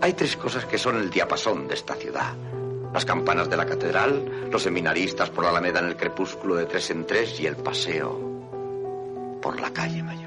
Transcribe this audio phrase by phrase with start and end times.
[0.00, 2.34] Hay tres cosas que son el diapasón de esta ciudad.
[2.92, 6.90] Las campanas de la catedral, los seminaristas por la alameda en el crepúsculo de tres
[6.90, 10.26] en tres y el paseo por la calle mayor.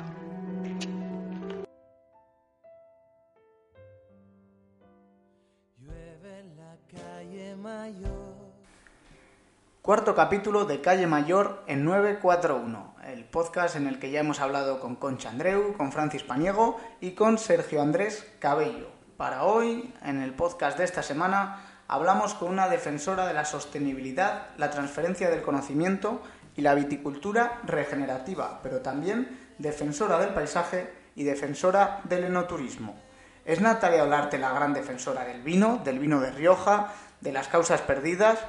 [9.82, 14.80] Cuarto capítulo de Calle Mayor en 941, el podcast en el que ya hemos hablado
[14.80, 18.99] con Concha Andreu, con Francis Paniego y con Sergio Andrés Cabello.
[19.20, 24.48] Para hoy, en el podcast de esta semana, hablamos con una defensora de la sostenibilidad,
[24.56, 26.22] la transferencia del conocimiento
[26.56, 32.96] y la viticultura regenerativa, pero también defensora del paisaje y defensora del enoturismo.
[33.44, 37.82] Es Natalia Olarte la gran defensora del vino, del vino de Rioja, de las causas
[37.82, 38.40] perdidas,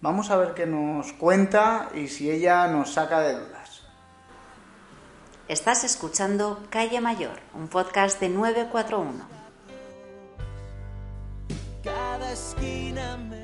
[0.00, 3.82] Vamos a ver qué nos cuenta y si ella nos saca de dudas.
[5.46, 9.37] Estás escuchando Calle Mayor, un podcast de 941.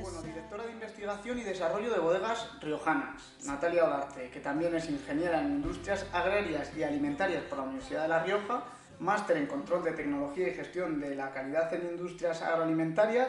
[0.01, 5.41] Bueno, directora de investigación y desarrollo de bodegas riojanas, Natalia Olarte, que también es ingeniera
[5.41, 8.63] en industrias agrarias y alimentarias por la Universidad de La Rioja,
[8.99, 13.27] máster en control de tecnología y gestión de la calidad en industrias agroalimentarias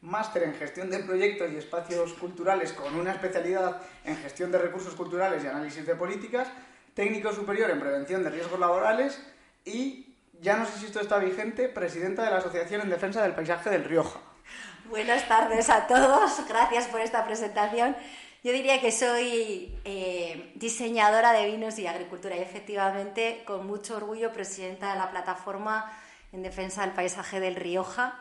[0.00, 4.94] máster en gestión de proyectos y espacios culturales con una especialidad en gestión de recursos
[4.94, 6.48] culturales y análisis de políticas,
[6.94, 9.20] técnico superior en prevención de riesgos laborales
[9.64, 13.34] y, ya no sé si esto está vigente, presidenta de la Asociación en Defensa del
[13.34, 14.20] Paisaje del Rioja.
[14.90, 17.94] Buenas tardes a todos, gracias por esta presentación.
[18.42, 24.32] Yo diría que soy eh, diseñadora de vinos y agricultura y efectivamente con mucho orgullo
[24.32, 25.92] presidenta de la plataforma
[26.32, 28.18] en defensa del paisaje del Rioja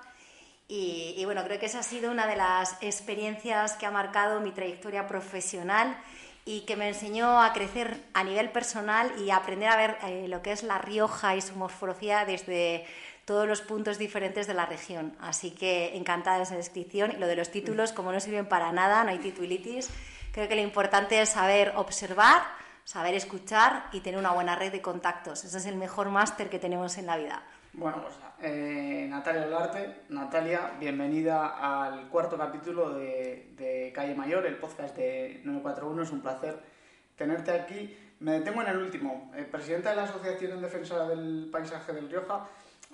[0.68, 4.52] y, bueno, creo que esa ha sido una de las experiencias que ha marcado mi
[4.52, 5.96] trayectoria profesional
[6.44, 10.42] y que me enseñó a crecer a nivel personal y aprender a ver eh, lo
[10.42, 12.86] que es La Rioja y su morfología desde
[13.28, 15.11] todos los puntos diferentes de la región.
[15.20, 17.11] Así que encantada de esa descripción.
[17.11, 19.89] Y lo de los títulos, como no sirven para nada, no hay titulitis,
[20.31, 22.41] creo que lo importante es saber observar,
[22.85, 25.44] saber escuchar y tener una buena red de contactos.
[25.44, 27.44] Ese es el mejor máster que tenemos en la vida.
[27.74, 30.03] Bueno, pues eh, Natalia Olarte.
[30.07, 36.02] Natalia, bienvenida al cuarto capítulo de, Calle Mayor, el podcast de 941.
[36.02, 36.62] Es un placer
[37.18, 37.94] tenerte aquí.
[38.22, 39.34] Me detengo en el último.
[39.35, 42.47] Eh, presidenta de la Asociación en Defensa del Paisaje del Rioja,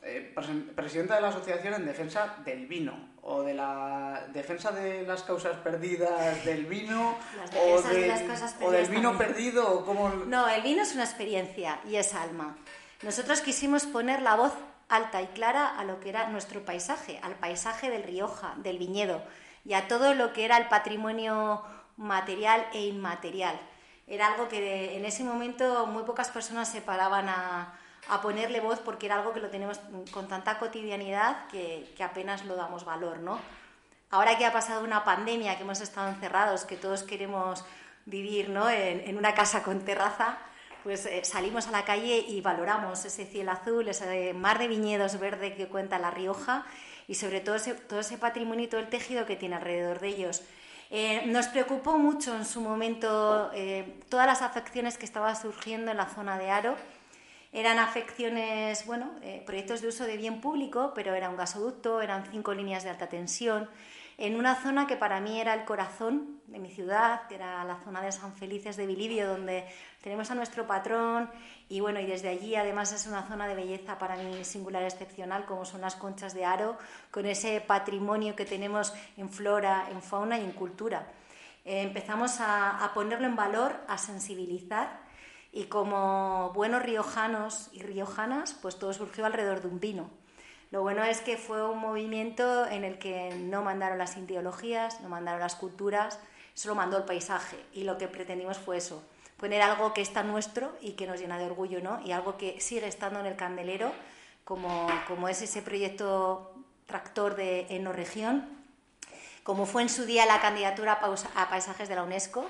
[0.06, 0.34] eh,
[0.75, 5.56] presidenta de la Asociación en Defensa del Vino, o de la defensa de las causas
[5.58, 7.16] perdidas del vino,
[7.58, 10.09] o, o, del vino perdido, o como...
[10.09, 12.58] No, el vino es una experiencia y es alma.
[13.02, 14.53] Nosotros quisimos poner la voz
[14.90, 19.22] alta y clara a lo que era nuestro paisaje, al paisaje del Rioja, del viñedo
[19.66, 21.64] y a todo lo que era el patrimonio
[21.97, 23.59] material e inmaterial.
[24.06, 27.80] Era algo que en ese momento muy pocas personas se paraban a,
[28.22, 29.80] ponerle voz porque era algo que lo tenemos
[30.12, 33.40] con tanta cotidianidad que, apenas lo damos valor, ¿no?
[34.09, 37.66] Ahora que ha pasado una pandemia, que hemos estado encerrados, que todos queremos
[38.06, 38.69] vivir ¿no?
[38.69, 40.38] en una casa con terraza,
[40.84, 45.18] pues eh, salimos a la calle y valoramos ese cielo azul, ese mar de viñedos
[45.18, 46.66] verde que cuenta La Rioja
[47.08, 50.09] y sobre todo ese, todo ese patrimonio y todo el tejido que tiene alrededor de
[50.09, 50.44] ellos.
[50.91, 55.97] Eh, nos preocupó mucho en su momento eh, todas las afecciones que estaban surgiendo en
[55.97, 56.75] la zona de Aro.
[57.53, 59.12] Eran afecciones, bueno,
[59.46, 63.08] proyectos de uso de bien público, pero era un gasoducto, eran cinco líneas de alta
[63.08, 63.69] tensión,
[64.18, 67.78] en una zona que para mí era el corazón de mi ciudad, que era la
[67.84, 69.66] zona de San Felices de Bilibio, donde
[70.02, 71.30] tenemos a nuestro patrón
[71.69, 75.46] y bueno, y desde allí además es una zona de belleza para mí singular, excepcional,
[75.46, 76.78] como son las conchas de Aro,
[77.09, 81.08] con ese patrimonio que tenemos en flora, en fauna y en cultura.
[81.66, 85.03] Eh, empezamos a, a ponerlo en valor, a sensibilizar
[85.53, 90.09] y como buenos riojanos y riojanas, pues todo surgió alrededor de un vino
[90.74, 95.08] lo bueno es que fue un movimiento en el que no mandaron las ideologías, no
[95.08, 96.18] mandaron las culturas,
[96.56, 97.64] solo mandó el paisaje.
[97.74, 99.03] Y lo que pretendimos fue eso,
[99.38, 102.02] poner algo que está nuestro y que nos llena de orgullo, ¿no?
[102.03, 103.91] Y algo que sigue estando en el candelero,
[104.46, 106.56] como, como es ese proyecto
[106.88, 108.50] tractor de Enoregión,
[109.44, 111.00] como fue en su día la candidatura
[111.35, 112.50] a paisajes de la UNESCO.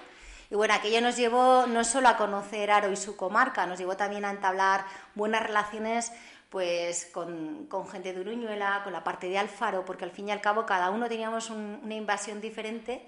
[0.53, 3.97] Y bueno, aquello nos llevó no solo a conocer Aro y su comarca, nos llevó
[3.97, 4.85] también a entablar
[5.15, 6.11] buenas relaciones
[6.51, 10.41] pues con, gente de Uruñuela, con la parte de Alfaro, porque al fin y al
[10.41, 13.01] cabo cada uno teníamos una invasión diferente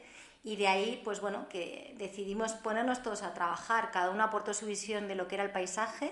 [0.44, 4.66] y de ahí, pues bueno, que decidimos ponernos todos a trabajar, cada uno aportó su
[4.66, 6.12] visión de lo que era el paisaje.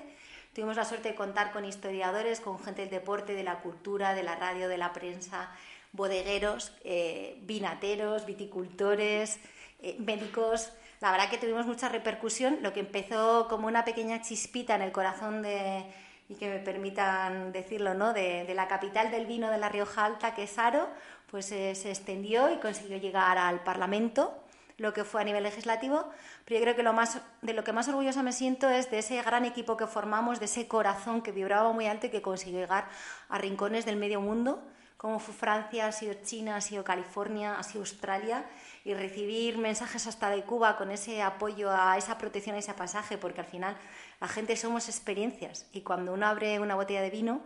[0.54, 4.22] Tuvimos la suerte de contar con historiadores, con gente del deporte, de la cultura, de
[4.22, 5.50] la radio, de la prensa,
[5.94, 9.40] bodegueros, eh, vinateros, viticultores,
[9.82, 10.72] eh, médicos.
[11.04, 14.94] La verdad que tuvimos mucha repercusión, lo que empezó como una pequeña chispita en el
[14.94, 15.84] corazón de,
[16.30, 18.14] y que me permitan decirlo, ¿no?
[18.14, 20.88] De, la capital del vino de la Rioja Alta, que es Aro,
[21.30, 24.34] pues eh, se extendió y consiguió llegar al Parlamento,
[24.78, 26.10] lo que fue a nivel legislativo.
[26.46, 29.00] Pero yo creo que lo más, de lo que más orgullosa me siento es de
[29.00, 32.62] ese gran equipo que formamos, de ese corazón que vibraba muy alto y que consiguió
[32.62, 32.88] llegar
[33.28, 34.64] a rincones del medio mundo
[35.04, 38.46] como fue Francia, ha sido China, ha sido California, ha sido Australia,
[38.86, 43.18] y recibir mensajes hasta de Cuba con ese apoyo a esa protección, a ese pasaje,
[43.18, 43.76] porque al final
[44.22, 47.42] la gente somos experiencias y cuando uno abre una botella de vino,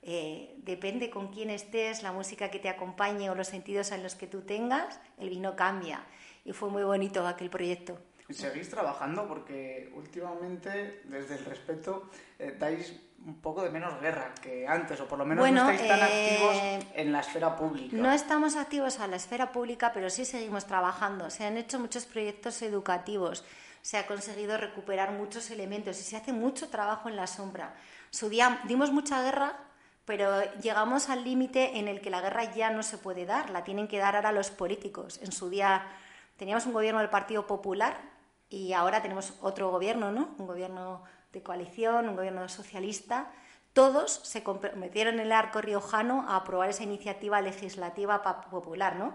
[0.00, 4.14] eh, depende con quién estés, la música que te acompañe o los sentidos en los
[4.14, 6.06] que tú tengas, el vino cambia.
[6.46, 7.98] Y fue muy bonito aquel proyecto.
[8.32, 9.26] ¿Seguís trabajando?
[9.26, 12.92] Porque últimamente, desde el respeto, eh, dais
[13.24, 16.56] un poco de menos guerra que antes, o por lo menos no estáis tan activos
[16.56, 17.96] eh, en la esfera pública.
[17.96, 21.30] No estamos activos en la esfera pública, pero sí seguimos trabajando.
[21.30, 23.44] Se han hecho muchos proyectos educativos,
[23.80, 27.74] se ha conseguido recuperar muchos elementos y se hace mucho trabajo en la sombra.
[28.10, 29.56] Su día dimos mucha guerra,
[30.04, 33.62] pero llegamos al límite en el que la guerra ya no se puede dar, la
[33.62, 35.20] tienen que dar ahora los políticos.
[35.22, 35.86] En su día
[36.36, 38.11] teníamos un gobierno del Partido Popular
[38.52, 40.34] y ahora tenemos otro gobierno, ¿no?
[40.38, 41.02] Un gobierno
[41.32, 43.30] de coalición, un gobierno socialista,
[43.72, 49.14] todos se comprometieron en el arco riojano a aprobar esa iniciativa legislativa popular, ¿no?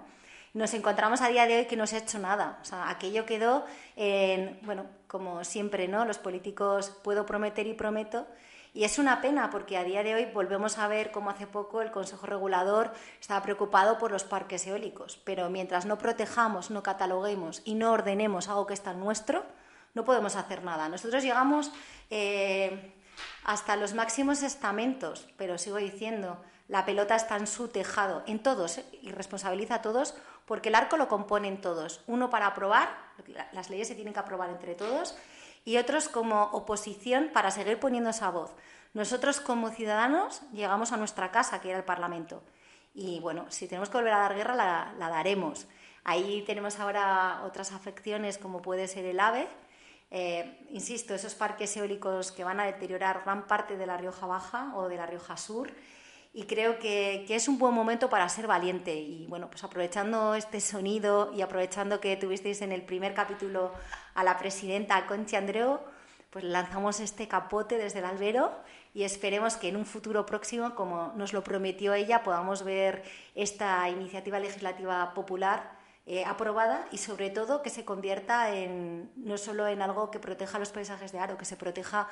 [0.56, 2.58] Nos encontramos a día de hoy que no se ha hecho nada.
[2.62, 6.06] O sea, aquello quedó en, bueno, como siempre, ¿no?
[6.06, 8.26] Los políticos puedo prometer y prometo.
[8.78, 11.82] Y es una pena porque a día de hoy volvemos a ver cómo hace poco
[11.82, 15.20] el Consejo Regulador estaba preocupado por los parques eólicos.
[15.24, 19.44] Pero mientras no protejamos, no cataloguemos y no ordenemos algo que está nuestro,
[19.96, 20.90] no podemos hacer nada.
[20.90, 21.72] Nosotros llegamos
[22.12, 22.94] eh,
[23.46, 28.78] hasta los máximos estamentos, pero sigo diciendo, la pelota está en su tejado, en todos,
[28.78, 28.86] ¿eh?
[29.02, 30.14] y responsabiliza a todos,
[30.46, 32.04] porque el arco lo componen todos.
[32.06, 32.90] Uno para aprobar,
[33.54, 35.18] las leyes se tienen que aprobar entre todos,
[35.68, 38.56] y otros como oposición para seguir poniendo esa voz.
[38.94, 42.42] Nosotros como ciudadanos llegamos a nuestra casa, que era el Parlamento.
[42.96, 45.68] Y bueno, si tenemos que volver a dar guerra, la, la daremos.
[46.06, 49.46] Ahí tenemos ahora otras afecciones como puede ser el AVE,
[50.10, 54.72] eh, insisto, esos parques eólicos que van a deteriorar gran parte de la Rioja Baja
[54.74, 55.74] o de la Rioja Sur
[56.38, 58.94] y creo que, es un buen momento para ser valiente.
[58.94, 63.74] Y bueno, pues aprovechando este sonido y aprovechando que tuvisteis en el primer capítulo
[64.14, 65.80] a la presidenta Conchi Andreu,
[66.30, 68.52] pues lanzamos este capote desde el albero
[68.94, 73.02] y esperemos que en un futuro próximo, como nos lo prometió ella, podamos ver
[73.34, 75.72] esta iniciativa legislativa popular
[76.06, 80.60] eh, aprobada y sobre todo que se convierta en no solo en algo que proteja
[80.60, 82.08] los paisajes de Aro, que se proteja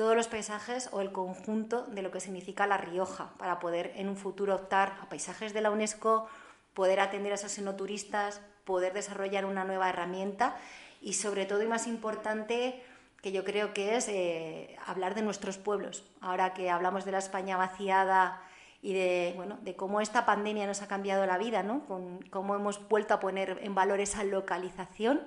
[0.00, 4.08] todos los paisajes o el conjunto de lo que significa La Rioja para poder en
[4.08, 6.26] un futuro optar a paisajes de la UNESCO,
[6.72, 10.56] poder atender a esos enoturistas, poder desarrollar una nueva herramienta
[11.02, 12.82] y sobre todo y más importante
[13.20, 16.02] que yo creo que es eh, hablar de nuestros pueblos.
[16.22, 18.40] Ahora que hablamos de la España vaciada,
[18.80, 21.84] y de, bueno, de cómo esta pandemia nos ha cambiado la vida, ¿no?
[21.84, 25.20] Con cómo hemos vuelto a poner en valor esa localización,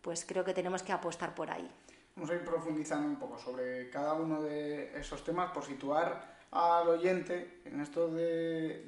[0.00, 1.70] pues creo que tenemos que apostar por ahí.
[2.16, 6.88] Vamos a ir profundizando un poco sobre cada uno de esos temas por situar al
[6.88, 8.84] oyente en esto de,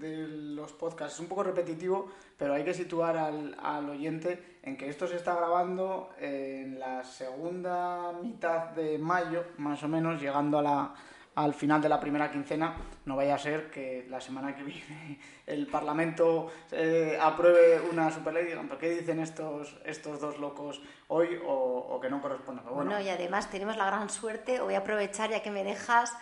[0.57, 1.17] los podcasts.
[1.17, 2.09] Es un poco repetitivo,
[2.39, 7.05] pero hay que situar al, al oyente en que esto se está grabando en la
[7.05, 10.95] segunda mitad de mayo, más o menos, llegando a la,
[11.39, 12.75] al final de la primera quincena,
[13.05, 18.45] no vaya a ser que la semana que viene el Parlamento eh, apruebe una superley
[18.45, 22.63] y digan, qué dicen estos, estos dos locos hoy o, que no corresponde?
[22.63, 23.01] Bueno.
[23.01, 26.13] y además tenemos la gran suerte, voy a aprovechar ya que me dejas,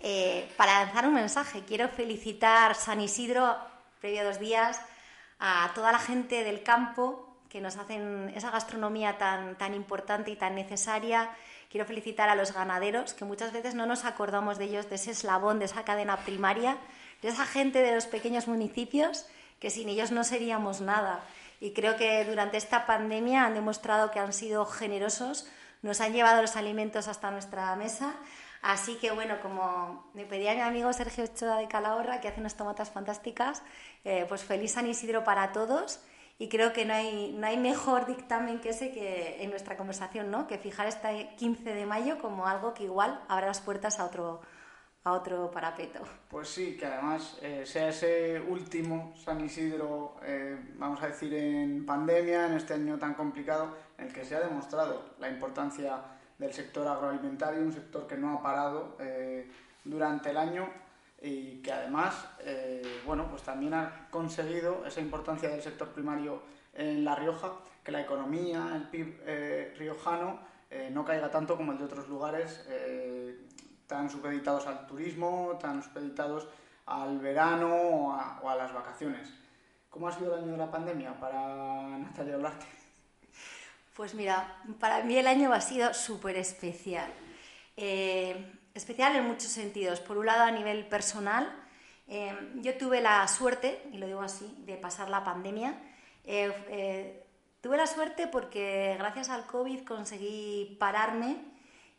[0.00, 1.62] eh, para lanzar un mensaje.
[1.66, 3.56] Quiero felicitar San Isidro,
[4.00, 4.80] previo dos días,
[5.38, 10.36] a toda la gente del campo que nos hacen esa gastronomía tan, tan importante y
[10.36, 11.30] tan necesaria
[11.74, 15.10] Quiero felicitar a los ganaderos, que muchas veces no nos acordamos de ellos, de ese
[15.10, 16.76] eslabón, de esa cadena primaria,
[17.20, 19.26] de esa gente de los pequeños municipios,
[19.58, 21.24] que sin ellos no seríamos nada.
[21.58, 25.48] Y creo que durante esta pandemia han demostrado que han sido generosos,
[25.82, 28.14] nos han llevado los alimentos hasta nuestra mesa.
[28.62, 32.54] Así que bueno, como me pedía mi amigo Sergio Ochoa de Calahorra, que hace unas
[32.54, 33.64] tomatas fantásticas,
[34.04, 35.98] eh, pues feliz San Isidro para todos
[36.38, 40.30] y creo que no hay, no hay mejor dictamen que ese que en nuestra conversación,
[40.30, 40.46] ¿no?
[40.46, 44.40] que fijar este 15 de mayo como algo que igual abra las puertas a otro,
[45.04, 46.00] a otro parapeto.
[46.28, 51.86] Pues sí, que además eh, sea ese último San Isidro, eh, vamos a decir, en
[51.86, 56.02] pandemia, en este año tan complicado, en el que se ha demostrado la importancia
[56.36, 59.48] del sector agroalimentario, un sector que no ha parado eh,
[59.84, 60.68] durante el año
[61.24, 66.42] y que además, eh, bueno, pues también ha conseguido esa importancia del sector primario
[66.74, 67.50] en La Rioja,
[67.82, 70.38] que la economía, el PIB eh, riojano,
[70.70, 72.68] eh, no caiga tanto como el de otros lugares
[73.86, 76.46] tan supeditados al turismo, tan supeditados
[76.86, 79.32] al verano o a, las vacaciones.
[79.88, 82.66] ¿Cómo ha sido el año de la pandemia para Natalia Olarte?
[83.96, 87.10] Pues mira, para mí el año ha sido súper especial.
[88.74, 90.00] Especial en muchos sentidos.
[90.00, 91.50] Por un lado, a nivel personal,
[92.08, 95.80] eh, yo tuve la suerte, y lo digo así, de pasar la pandemia.
[96.24, 97.22] Eh,
[97.60, 101.36] tuve la suerte porque gracias al COVID conseguí pararme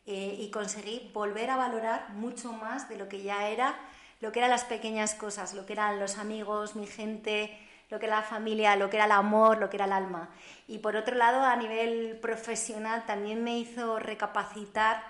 [0.08, 3.74] y conseguí volver a valorar mucho más de lo que ya era,
[4.20, 7.58] lo que eran las pequeñas cosas, lo que eran los amigos, mi gente,
[7.90, 10.30] lo que era la familia, lo que era el amor, lo que era el alma.
[10.66, 15.02] Y por otro lado, a nivel profesional también me hizo recapacitar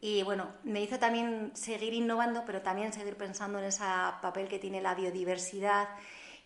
[0.00, 3.84] y bueno, me hizo también seguir innovando, pero también seguir pensando en ese
[4.22, 5.88] papel que tiene la biodiversidad,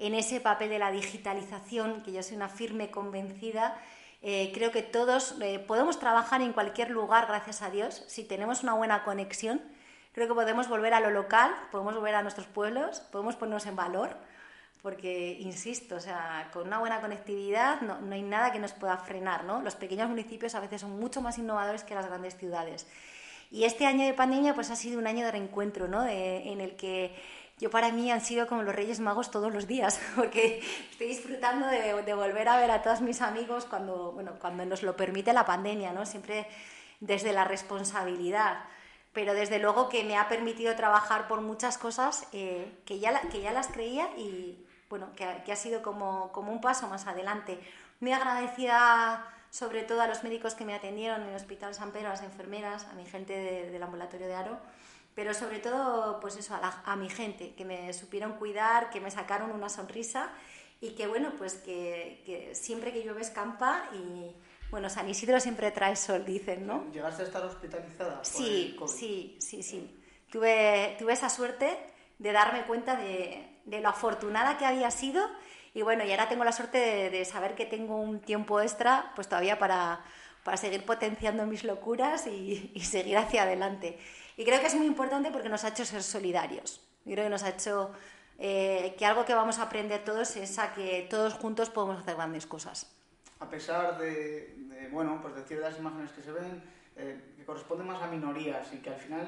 [0.01, 3.81] en ese papel de la digitalización, que yo soy una firme convencida.
[4.23, 8.65] Eh, creo que todos eh, podemos trabajar en cualquier lugar, gracias a Dios, si tenemos
[8.65, 9.63] una buena conexión.
[10.13, 13.77] Creo que podemos volver a lo local, podemos volver a nuestros pueblos, podemos ponernos en
[13.77, 14.17] valor,
[14.83, 18.97] porque, insisto, o sea, con una buena conectividad no, no hay nada que nos pueda
[18.97, 19.45] frenar.
[19.45, 19.63] ¿no?
[19.63, 22.87] Los pequeños municipios a veces son mucho más innovadores que las grandes ciudades.
[23.51, 26.07] Y este año de pandemia pues ha sido un año de reencuentro, ¿no?
[26.07, 27.15] en el que
[27.59, 30.61] yo para mí han sido como los Reyes Magos todos los días, porque
[30.91, 34.97] estoy disfrutando de, volver a ver a todos mis amigos cuando, bueno, cuando nos lo
[34.97, 36.05] permite la pandemia, ¿no?
[36.07, 36.47] Siempre
[37.01, 38.65] desde la responsabilidad
[39.13, 43.41] pero desde luego que me ha permitido trabajar por muchas cosas eh, que, ya, que
[43.41, 47.61] ya las creía y bueno, que, que, ha sido como, como un paso más adelante.
[48.01, 52.09] Muy agradecida sobre todo a los médicos que me atendieron en el Hospital San Pedro,
[52.09, 53.33] a las enfermeras, a mi gente
[53.71, 54.59] del ambulatorio de Aro,
[55.15, 59.53] pero sobre todo, pues eso, a, mi gente, que me supieron cuidar, que me sacaron
[59.53, 60.29] una sonrisa
[60.81, 64.33] y que, bueno, pues que, siempre que llueve escampa y,
[64.73, 66.91] bueno, San Isidro siempre trae sol, dicen, ¿no?
[66.93, 68.25] ¿Llegaste a estar hospitalizada?
[68.25, 70.01] sí, sí, sí, sí.
[70.33, 71.79] Tuve, tuve esa suerte
[72.19, 75.25] de darme cuenta de, de lo afortunada que había sido
[75.75, 79.29] y bueno, y ahora tengo la suerte de, saber que tengo un tiempo extra, pues
[79.29, 80.05] todavía para,
[80.45, 83.99] para seguir potenciando mis locuras y, seguir hacia adelante.
[84.37, 86.81] Y creo que es muy importante porque nos ha hecho ser solidarios.
[87.05, 87.91] creo que nos ha hecho
[88.39, 92.15] eh, que algo que vamos a aprender todos es a que todos juntos podemos hacer
[92.15, 92.95] grandes cosas.
[93.41, 94.55] A pesar de,
[94.93, 96.63] bueno, pues de ciertas imágenes que se ven,
[96.97, 99.27] eh, que corresponden más a minorías y que al final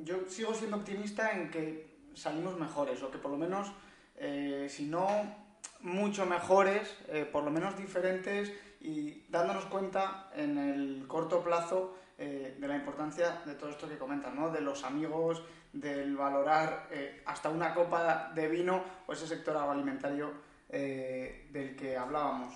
[0.00, 3.70] yo sigo siendo optimista en que salimos mejores o que por lo menos,
[4.16, 5.41] eh, si no
[5.82, 12.56] mucho mejores, eh, por lo menos diferentes y dándonos cuenta en el corto plazo eh,
[12.58, 14.50] de la importancia de todo esto que comentan, ¿no?
[14.50, 20.52] de los amigos, del valorar eh, hasta una copa de vino o ese sector agroalimentario
[20.72, 22.54] del que hablábamos.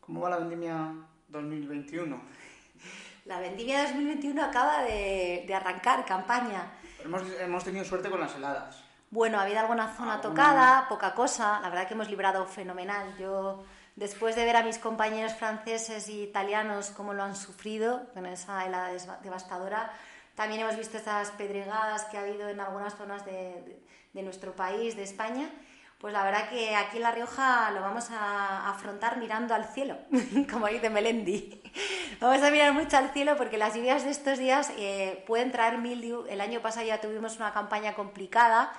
[0.00, 0.92] ¿Cómo va la vendimia
[1.28, 2.20] 2021?
[3.26, 6.72] La vendimia 2021 acaba de, arrancar campaña.
[7.02, 8.83] Hemos, hemos tenido suerte con las heladas.
[9.14, 11.60] Bueno, ha habido alguna zona tocada, poca cosa.
[11.60, 13.16] La verdad que hemos librado fenomenal.
[13.16, 13.62] Yo,
[13.94, 18.66] después de ver a mis compañeros franceses e italianos cómo lo han sufrido con esa
[18.66, 18.90] helada
[19.22, 19.92] devastadora,
[20.34, 25.04] también hemos visto esas pedregadas que ha habido en algunas zonas de, nuestro país, de
[25.04, 25.48] España.
[26.00, 29.96] Pues la verdad que aquí en La Rioja lo vamos a afrontar mirando al cielo,
[30.50, 31.62] como dice Melendi.
[32.20, 35.78] Vamos a mirar mucho al cielo porque las lluvias de estos días eh, pueden traer
[35.78, 36.26] mildew.
[36.28, 38.72] El año pasado ya tuvimos una campaña complicada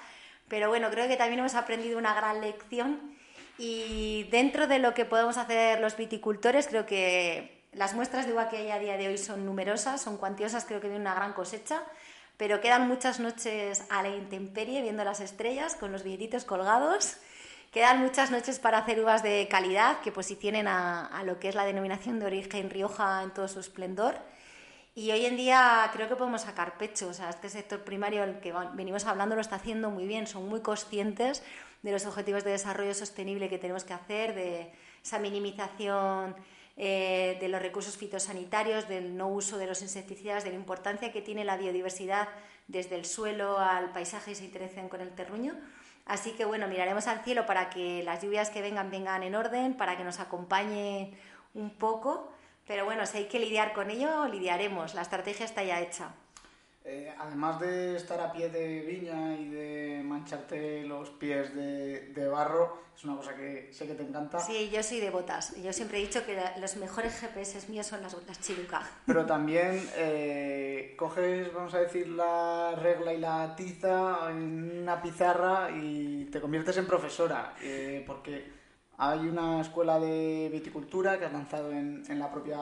[0.48, 3.16] pero bueno, creo que también hemos aprendido una gran lección
[3.58, 8.50] y dentro de lo que podemos hacer los viticultores, creo que las muestras de uva
[8.50, 11.34] que hay a día de hoy son numerosas, son cuantiosas, creo que hay una gran
[11.34, 11.82] cosecha,
[12.38, 17.18] pero quedan muchas noches a la intemperie viendo las estrellas con los billetitos colgados.
[17.72, 21.56] Quedan muchas noches para hacer uvas de calidad que posicionen a, a lo que es
[21.56, 24.16] la denominación de origen Rioja en todo su esplendor
[24.96, 27.10] y hoy en día creo que podemos sacar pecho.
[27.10, 30.26] O sea, este sector primario al que venimos hablando lo está haciendo muy bien.
[30.26, 31.44] Son muy conscientes
[31.84, 34.72] de los objetivos de desarrollo sostenible que tenemos que hacer, de
[35.04, 36.34] esa minimización
[36.78, 41.22] eh, de los recursos fitosanitarios, del no uso de los insecticidas, de la importancia que
[41.22, 42.30] tiene la biodiversidad
[42.70, 45.56] desde el suelo al paisaje y se interacción con el terruño.
[46.06, 49.74] Así que bueno, miraremos al cielo para que las lluvias que vengan vengan en orden,
[49.76, 51.12] para que nos acompañen
[51.54, 52.32] un poco
[52.68, 54.96] pero bueno, si hay que lidiar con ello, lidiaremos.
[54.96, 56.14] La estrategia está ya hecha.
[56.88, 62.80] Eh, además de estar a pie de viña y de mancharte los pies de, barro,
[62.96, 64.40] es una cosa que sé que te encanta.
[64.40, 65.56] Sí, yo soy de botas.
[65.64, 68.88] Yo siempre he dicho que los mejores GPS míos son las botas Chiruca.
[69.08, 75.72] Pero también eh, coges, vamos a decir, la regla y la tiza en una pizarra
[75.72, 77.56] y te conviertes en profesora.
[77.64, 78.46] Eh, porque
[78.98, 82.60] hay una escuela de viticultura que has lanzado en, la propia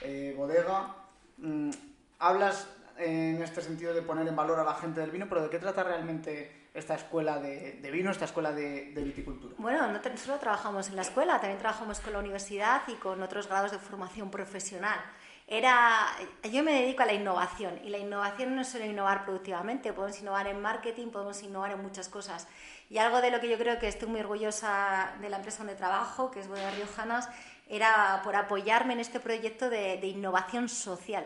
[0.00, 0.94] eh, bodega.
[1.38, 1.70] Mm,
[2.18, 5.50] hablas en este sentido de poner en valor a la gente del vino, pero ¿de
[5.50, 9.54] qué trata realmente esta escuela de, vino, esta escuela de, viticultura?
[9.58, 13.48] Bueno, no solo trabajamos en la escuela, también trabajamos con la universidad y con otros
[13.48, 15.00] grados de formación profesional.
[15.46, 16.06] Era,
[16.52, 20.20] yo me dedico a la innovación y la innovación no es solo innovar productivamente, podemos
[20.20, 22.46] innovar en marketing, podemos innovar en muchas cosas.
[22.90, 25.76] Y algo de lo que yo creo que estoy muy orgullosa de la empresa donde
[25.76, 27.28] trabajo, que es Bodega Riojanas,
[27.68, 31.24] era por apoyarme en este proyecto de, innovación social.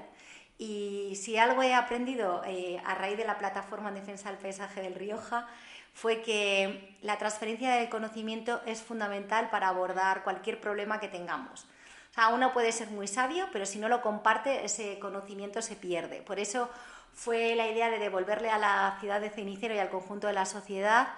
[0.58, 4.82] Y si algo he aprendido eh, a raíz de la plataforma en defensa del paisaje
[4.82, 5.48] del Rioja,
[5.94, 11.64] fue que la transferencia del conocimiento es fundamental para abordar cualquier problema que tengamos.
[12.10, 15.76] O sea, uno puede ser muy sabio, pero si no lo comparte, ese conocimiento se
[15.76, 16.20] pierde.
[16.20, 16.68] Por eso
[17.14, 20.44] fue la idea de devolverle a la ciudad de Cenicero y al conjunto de la
[20.44, 21.08] sociedad,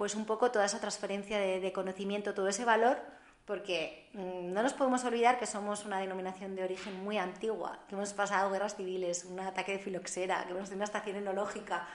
[0.00, 2.96] pues un poco toda esa transferencia de conocimiento, todo ese valor
[3.50, 7.96] porque mm, no nos podemos olvidar que somos una denominación de origen muy antigua, que
[7.96, 11.88] hemos pasado guerras civiles, un ataque de filoxera, que hemos tenido una estación enológica,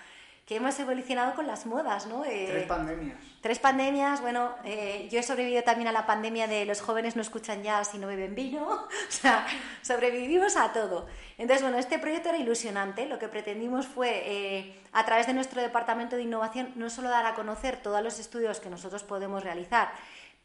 [0.45, 2.23] que hemos evolucionado con las modas, ¿no?
[2.23, 3.17] Eh, tres pandemias.
[3.41, 7.23] Tres pandemias, bueno, eh, yo he sobrevivido también a la pandemia de los jóvenes no
[7.23, 9.47] escuchan jazz y no beben vino, o sea,
[9.81, 11.07] sobrevivimos a todo.
[11.39, 15.61] Entonces, bueno, este proyecto era ilusionante, lo que pretendimos fue, eh, a través de nuestro
[15.61, 19.89] departamento de innovación, no solo dar a conocer todos los estudios que nosotros podemos realizar,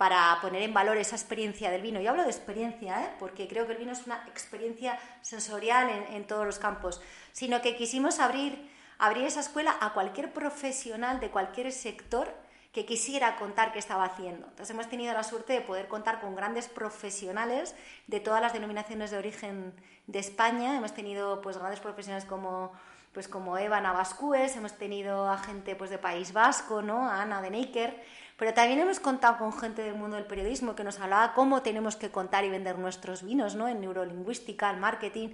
[0.01, 2.01] para poner en valor esa experiencia del vino.
[2.01, 3.11] Yo hablo de experiencia, ¿eh?
[3.19, 7.03] porque creo que el vino es una experiencia sensorial en, todos los campos,
[7.33, 8.70] sino que quisimos abrir,
[9.01, 12.33] abrir esa escuela a cualquier profesional de cualquier sector
[12.73, 14.47] que quisiera contar qué estaba haciendo.
[14.47, 17.75] Entonces hemos tenido la suerte de poder contar con grandes profesionales
[18.07, 19.75] de todas las denominaciones de origen
[20.07, 20.77] de España.
[20.77, 22.73] Hemos tenido pues grandes profesionales como
[23.13, 27.09] pues como Eva Navascues, hemos tenido a gente pues de País Vasco, ¿no?
[27.09, 28.01] A Ana de Neiker,
[28.37, 31.97] pero también hemos contado con gente del mundo del periodismo que nos hablaba cómo tenemos
[31.97, 33.67] que contar y vender nuestros vinos, ¿no?
[33.67, 35.31] En neurolingüística, en marketing.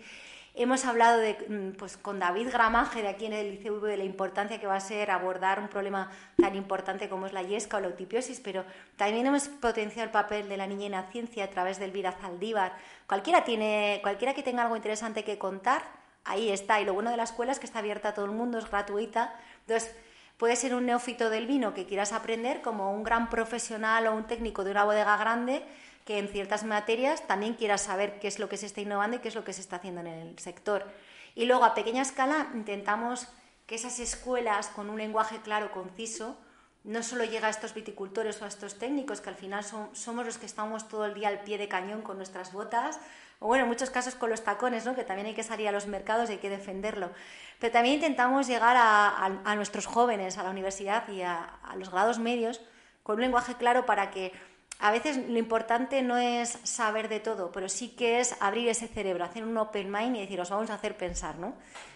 [0.58, 4.04] Hemos hablado de, mm, pues, con David Gramaje de aquí en el ICV de la
[4.04, 6.10] importancia que va a ser abordar un problema
[6.40, 8.64] tan importante como es la yesca o la utipiosis, pero
[8.96, 12.12] también hemos potenciado el papel de la niña en la ciencia a través del Vira
[12.12, 12.72] Zaldívar.
[13.06, 15.82] Cualquiera, tiene, cualquiera que tenga algo interesante que contar,
[16.24, 16.80] ahí está.
[16.80, 18.70] Y lo bueno de la escuela es que está abierta a todo el mundo, es
[18.70, 19.38] gratuita.
[19.60, 19.94] Entonces,
[20.36, 24.24] Puede ser un neófito del vino que quieras aprender, como un gran profesional o un
[24.24, 25.62] técnico de una bodega grande
[26.06, 29.20] que en ciertas materias también quieras saber qué es lo que se está innovando y
[29.20, 30.86] qué es lo que se está haciendo en el sector.
[31.34, 33.28] Y luego, a pequeña escala, intentamos
[33.66, 36.38] que esas escuelas con un lenguaje claro, conciso,
[36.84, 40.38] no solo llega a estos viticultores o a estos técnicos, que al final somos los
[40.38, 43.00] que estamos todo el día al pie de cañón con nuestras botas,
[43.40, 44.94] o bueno, en muchos casos con los tacones, ¿no?
[44.94, 47.10] que también hay que salir a los mercados y hay que defenderlo.
[47.58, 52.60] Pero también intentamos llegar a, nuestros jóvenes, a la universidad y a, los grados medios
[53.02, 54.32] con un lenguaje claro para que
[54.78, 58.88] a veces lo importante no es saber de todo, pero sí que es abrir ese
[58.88, 61.54] cerebro, hacer un open mind y decir, os vamos a hacer pensar, ¿no?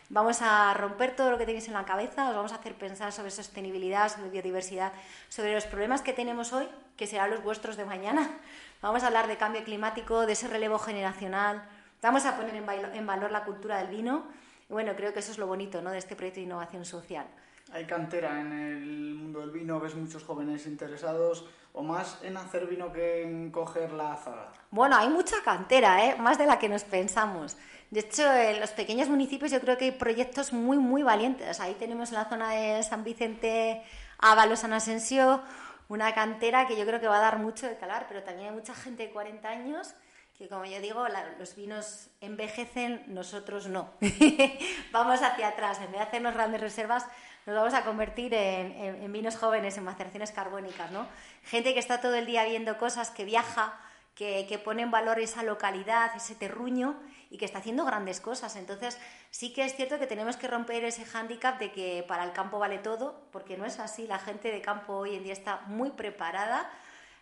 [0.09, 3.13] Vamos a romper todo lo que tenéis en la cabeza, os vamos a hacer pensar
[3.13, 4.93] sobre sostenibilidad, sobre biodiversidad,
[5.29, 8.29] sobre los problemas que tenemos hoy, que serán los vuestros de mañana.
[8.83, 11.63] Vamos a hablar de cambio climático, de ese relevo generacional.
[12.03, 14.25] Vamos a poner en valor la cultura del vino.
[14.69, 15.91] Y bueno, creo que eso es lo bonito ¿no?
[15.91, 17.27] de este proyecto de innovación social.
[17.73, 22.67] Hay cantera en el mundo del vino, ves muchos jóvenes interesados o más en hacer
[22.67, 24.53] vino que en coger la azada?
[24.71, 26.17] Bueno, hay mucha cantera, ¿eh?
[26.17, 27.57] más de la que nos pensamos.
[27.91, 31.61] De hecho, en los pequeños municipios yo creo que hay proyectos muy, muy valientes.
[31.61, 33.83] Ahí tenemos en la zona de San Vicente,
[34.19, 35.43] Ábalos, San Asensio,
[35.89, 38.55] una cantera que yo creo que va a dar mucho de calar, pero también hay
[38.55, 39.95] mucha gente de 40 años
[40.39, 41.05] que, como yo digo,
[41.39, 43.91] los vinos envejecen, nosotros no.
[44.93, 47.07] Vamos hacia atrás, en vez de hacernos grandes reservas,
[47.47, 51.07] nos vamos a convertir en, vinos jóvenes, en maceraciones carbónicas, ¿no?
[51.45, 53.79] Gente que está todo el día viendo cosas, que viaja,
[54.15, 57.01] que, que pone en valor esa localidad, ese terruño
[57.31, 58.57] y que está haciendo grandes cosas.
[58.57, 58.99] Entonces,
[59.31, 62.59] sí que es cierto que tenemos que romper ese hándicap de que para el campo
[62.59, 64.07] vale todo, porque no es así.
[64.07, 66.71] La gente de campo hoy en día está muy preparada.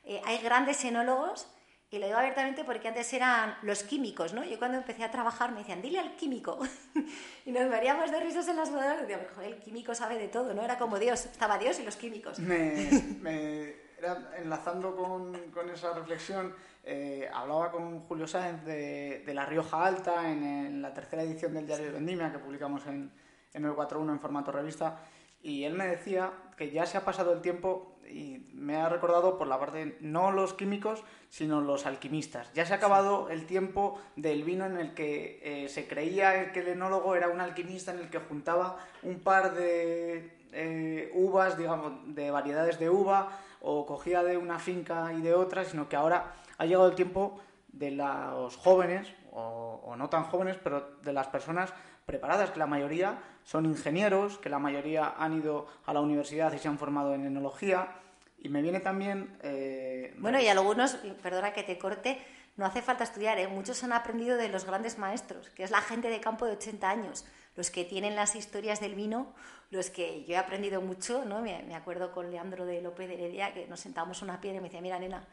[0.05, 1.47] Eh, hay grandes enólogos
[1.91, 4.45] y lo digo abiertamente porque antes eran los químicos, ¿no?
[4.45, 6.59] Yo cuando empecé a trabajar me decían, dile al químico.
[7.47, 10.53] y nos veríamos de risas en las bodegas y decíamos, el químico sabe de todo,
[10.53, 10.63] ¿no?
[10.63, 12.39] Era como Dios, estaba Dios y los químicos.
[12.41, 19.47] Me, era, enlazando con, con, esa reflexión, eh, hablaba con Julio Sáenz de, de La
[19.47, 23.11] Rioja Alta en, la tercera edición del diario de Vendimia que publicamos en,
[23.55, 25.01] en el 4.1 en formato revista
[25.43, 29.39] y él me decía que ya se ha pasado el tiempo y me ha recordado
[29.39, 32.53] por la parte, no los químicos, sino los alquimistas.
[32.55, 36.61] Ya se ha acabado el tiempo del vino en el que eh, se creía que
[36.61, 41.93] el enólogo era un alquimista en el que juntaba un par de eh, uvas, digamos,
[42.15, 46.35] de variedades de uva, o cogía de una finca y de otra, sino que ahora
[46.59, 51.73] ha llegado el tiempo de los jóvenes, o no tan jóvenes, pero de las personas
[52.07, 53.19] preparadas, que la mayoría
[53.49, 57.25] son ingenieros, que la mayoría han ido a la universidad y se han formado en
[57.25, 57.97] enología.
[58.39, 59.39] Y me viene también...
[59.43, 62.19] Eh, bueno, y algunos, perdona que te corte,
[62.59, 63.49] no hace falta estudiar, ¿eh?
[63.49, 66.91] muchos han aprendido de los grandes maestros, que es la gente de campo de 80
[66.91, 67.25] años,
[67.57, 69.33] los que tienen las historias del vino,
[69.71, 71.41] los que yo he aprendido mucho, ¿no?
[71.41, 74.69] Me, acuerdo con Leandro de López de Heredia, que nos sentábamos una piedra y me
[74.69, 75.27] decía, mira, nena,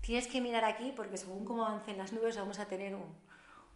[0.00, 3.14] tienes que mirar aquí porque según cómo avancen las nubes vamos a tener un,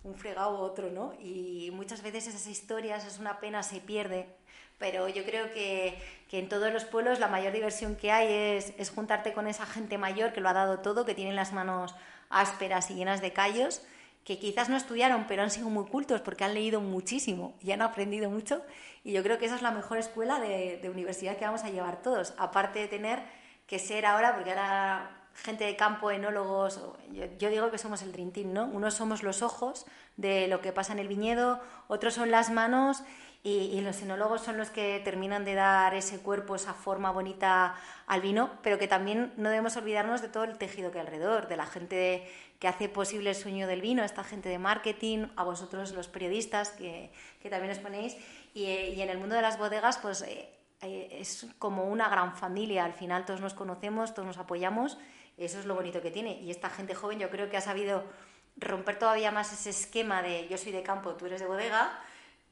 [0.05, 1.15] un fregado u otro, ¿no?
[1.21, 4.27] Y muchas veces esas historias, es una pena, se pierde,
[4.79, 5.99] pero yo creo que,
[6.31, 9.67] que, en todos los pueblos la mayor diversión que hay es, es, juntarte con esa
[9.67, 11.95] gente mayor que lo ha dado todo, que tiene las manos
[12.31, 13.83] ásperas y llenas de callos
[14.29, 17.81] que quizás no estudiaron, pero han sido muy cultos porque han leído muchísimo y han
[17.81, 18.63] aprendido mucho.
[19.03, 22.03] Y yo creo que esa es la mejor escuela de, universidad que vamos a llevar
[22.03, 23.23] todos, aparte de tener
[23.67, 26.81] que ser ahora, porque ahora gente de campo, enólogos,
[27.13, 28.67] yo, digo que somos el Dream ¿no?
[28.67, 29.87] Unos somos los ojos
[30.17, 33.03] de lo que pasa en el viñedo, otros son las manos
[33.45, 38.21] y, los enólogos son los que terminan de dar ese cuerpo, esa forma bonita al
[38.21, 41.57] vino, pero que también no debemos olvidarnos de todo el tejido que hay alrededor, de
[41.57, 45.93] la gente que hace posible el sueño del vino, esta gente de marketing, a vosotros
[45.93, 47.13] los periodistas que,
[47.49, 48.17] también os ponéis,
[48.55, 48.67] y,
[49.01, 50.51] en el mundo de las bodegas, pues eh,
[50.83, 54.99] eh, es como una gran familia, al final todos nos conocemos, todos nos apoyamos,
[55.45, 58.05] eso es lo bonito que tiene, y esta gente joven yo creo que ha sabido
[58.57, 61.99] romper todavía más ese esquema de yo soy de campo, tú eres de bodega,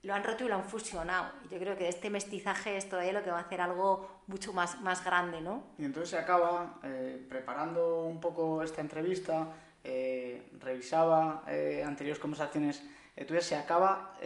[0.02, 1.32] lo han roto y lo han fusionado.
[1.50, 4.80] Yo creo que este mestizaje es todavía lo que va a hacer algo mucho más,
[4.80, 5.64] más grande, ¿no?
[5.78, 9.48] Y entonces se acaba, eh, preparando un poco esta entrevista,
[9.82, 12.82] eh, revisaba eh, anteriores conversaciones
[13.18, 14.18] entonces se acaba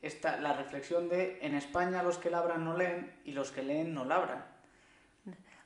[0.00, 3.92] esta, la reflexión de en España los que labran no leen y los que leen
[3.92, 4.42] no labran.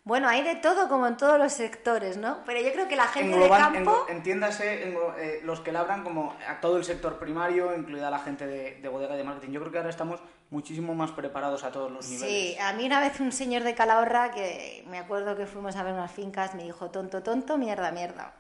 [0.05, 2.39] Bueno, hay de todo como en todos los sectores, ¿no?
[2.47, 4.07] Pero yo creo que la gente de campo...
[4.09, 8.89] entiéndase eh, los que labran como a todo el sector primario, incluida la gente de,
[8.89, 9.53] bodega y de marketing.
[9.53, 12.31] Yo creo que ahora estamos muchísimo más preparados a todos los niveles.
[12.31, 15.83] Sí, a mí una vez un señor de Calahorra, que me acuerdo que fuimos a
[15.83, 18.33] ver unas fincas, me dijo, tonto, tonto, mierda, mierda.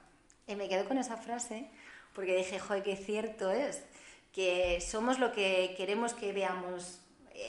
[0.46, 1.70] Y me quedé con esa frase
[2.14, 3.84] porque dije, joder, qué cierto es,
[4.32, 7.00] que somos lo que queremos que veamos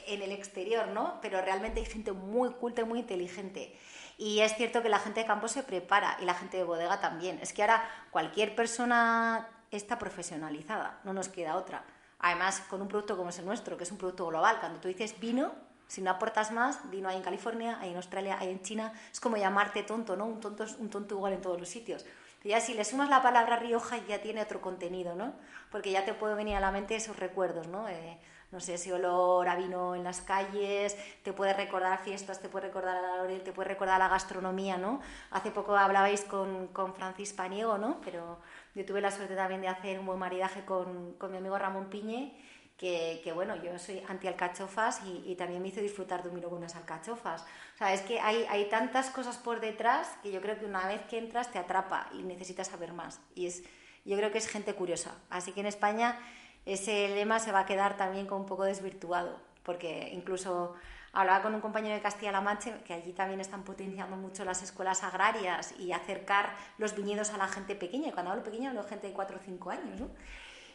[0.08, 1.20] en el exterior, ¿no?
[1.22, 3.74] Pero realmente hay gente muy culta y muy inteligente.
[4.22, 7.00] Y es cierto que la gente de campo se prepara y la gente de bodega
[7.00, 7.40] también.
[7.42, 11.84] Es que ahora cualquier persona está profesionalizada, no nos queda otra.
[12.20, 14.90] Además, con un producto como es el nuestro, que es un producto global, cuando tú
[14.90, 15.52] dices vino,
[15.88, 19.20] si no aportas más, vino hay en California, hay en Australia, hay en China, es
[19.20, 20.28] como llamarte tonto, ¿no?
[20.28, 22.06] Un tonto es un tonto igual en todos los sitios.
[22.44, 25.34] ya si le sumas la palabra Rioja ya tiene otro contenido, ¿no?
[25.72, 27.90] Porque ya te puede venir a la mente esos recuerdos, ¿no?
[27.90, 28.20] Eh,
[28.52, 32.68] no sé, ese olor a vino en las calles, te puede recordar fiestas, te puede
[32.68, 35.00] recordar a la Laurel, te puede recordar a la gastronomía, ¿no?
[35.32, 38.02] Hace poco hablabais con, con Francis Paniego, ¿no?
[38.04, 38.40] Pero
[38.76, 41.90] yo tuve la suerte también de hacer un buen maridaje con, con mi amigo Ramón
[41.90, 42.38] Piñe,
[42.78, 46.50] que, que, bueno, yo soy anti-alcachofas y, y, también me hizo disfrutar de un vino
[46.50, 47.44] con unas alcachofas.
[47.76, 50.88] O sea, es que hay, hay tantas cosas por detrás que yo creo que una
[50.88, 53.20] vez que entras te atrapa y necesitas saber más.
[53.36, 53.64] Y es,
[54.04, 55.16] yo creo que es gente curiosa.
[55.30, 56.18] Así que en España
[56.66, 60.76] ese lema se va a quedar también como un poco desvirtuado, porque incluso
[61.14, 65.04] hablaba con un compañero de Castilla-La Mancha que allí también están potenciando mucho las escuelas
[65.04, 68.10] agrarias y acercar los viñedos a la gente pequeña.
[68.10, 70.10] Y cuando hablo pequeña hablo de gente de 4 o 5 años, ¿no?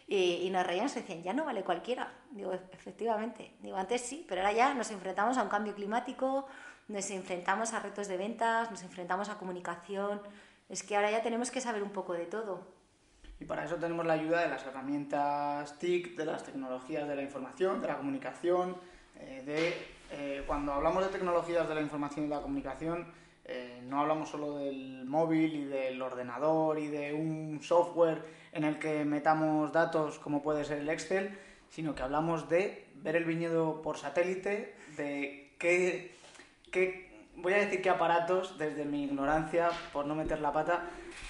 [0.09, 2.13] Y, nos reían, se decían, ya no vale cualquiera.
[2.31, 3.55] Digo, efectivamente.
[3.61, 6.47] Digo, antes sí, pero ahora ya nos enfrentamos a un cambio climático,
[6.87, 10.23] nos enfrentamos a retos de ventas, nos enfrentamos a comunicación.
[10.69, 12.76] Es que ahora ya tenemos que saber un poco de todo.
[13.39, 17.23] Y para eso tenemos la ayuda de las herramientas TIC, de las tecnologías de la
[17.23, 18.77] información, de la comunicación,
[19.19, 19.75] eh, de
[20.13, 23.07] eh, cuando hablamos de tecnologías de la información y la comunicación,
[23.45, 28.23] eh, no hablamos solo del móvil y del ordenador y de un software
[28.53, 33.17] en el que metamos datos como puede ser el Excel, sino que hablamos de ver
[33.17, 36.13] el viñedo por satélite, de qué,
[36.71, 37.06] qué
[37.47, 40.83] voy a decir qué aparatos, desde mi ignorancia, por no meter la pata,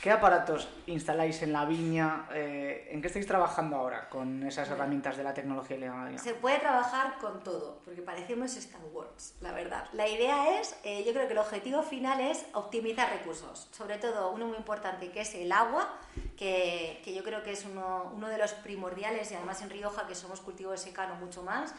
[0.02, 2.26] ¿Qué aparatos instaláis en la viña?
[2.32, 6.58] Eh, ¿En qué estáis trabajando ahora con esas herramientas de la tecnología la Se puede
[6.58, 9.88] trabajar con todo, porque parecemos Star Wars, la verdad.
[9.92, 14.30] La idea es, eh, yo creo que el objetivo final es optimizar recursos, sobre todo
[14.30, 15.98] uno muy importante que es el agua,
[16.36, 20.06] que, que yo creo que es uno, uno, de los primordiales y además en Rioja
[20.06, 21.74] que somos cultivo de secano mucho más.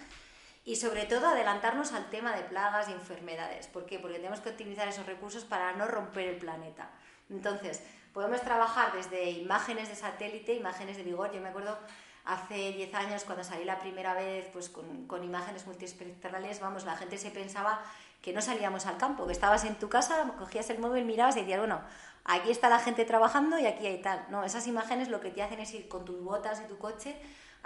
[0.67, 3.67] Y sobre todo adelantarnos al tema de plagas y enfermedades.
[3.67, 3.97] ¿Por qué?
[3.97, 6.89] Porque tenemos que optimizar esos recursos para no romper el planeta.
[7.29, 7.81] Entonces,
[8.17, 11.31] Podemos trabajar desde imágenes de satélite, imágenes de vigor.
[11.31, 11.77] Yo me acuerdo
[12.25, 16.97] hace 10 años cuando salí la primera vez pues con, con imágenes multiespectrales, vamos, la
[16.97, 17.79] gente se pensaba
[18.23, 21.41] que no salíamos al campo, que estabas en tu casa, cogías el móvil, mirabas y
[21.41, 21.79] decías, bueno,
[22.25, 24.25] aquí está la gente trabajando y aquí hay tal.
[24.31, 27.15] No, esas imágenes lo que te hacen es ir con tus botas y tu coche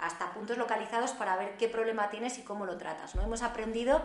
[0.02, 3.14] hasta puntos localizados para ver qué problema tienes y cómo lo tratas.
[3.14, 3.22] ¿no?
[3.22, 4.02] Hemos aprendido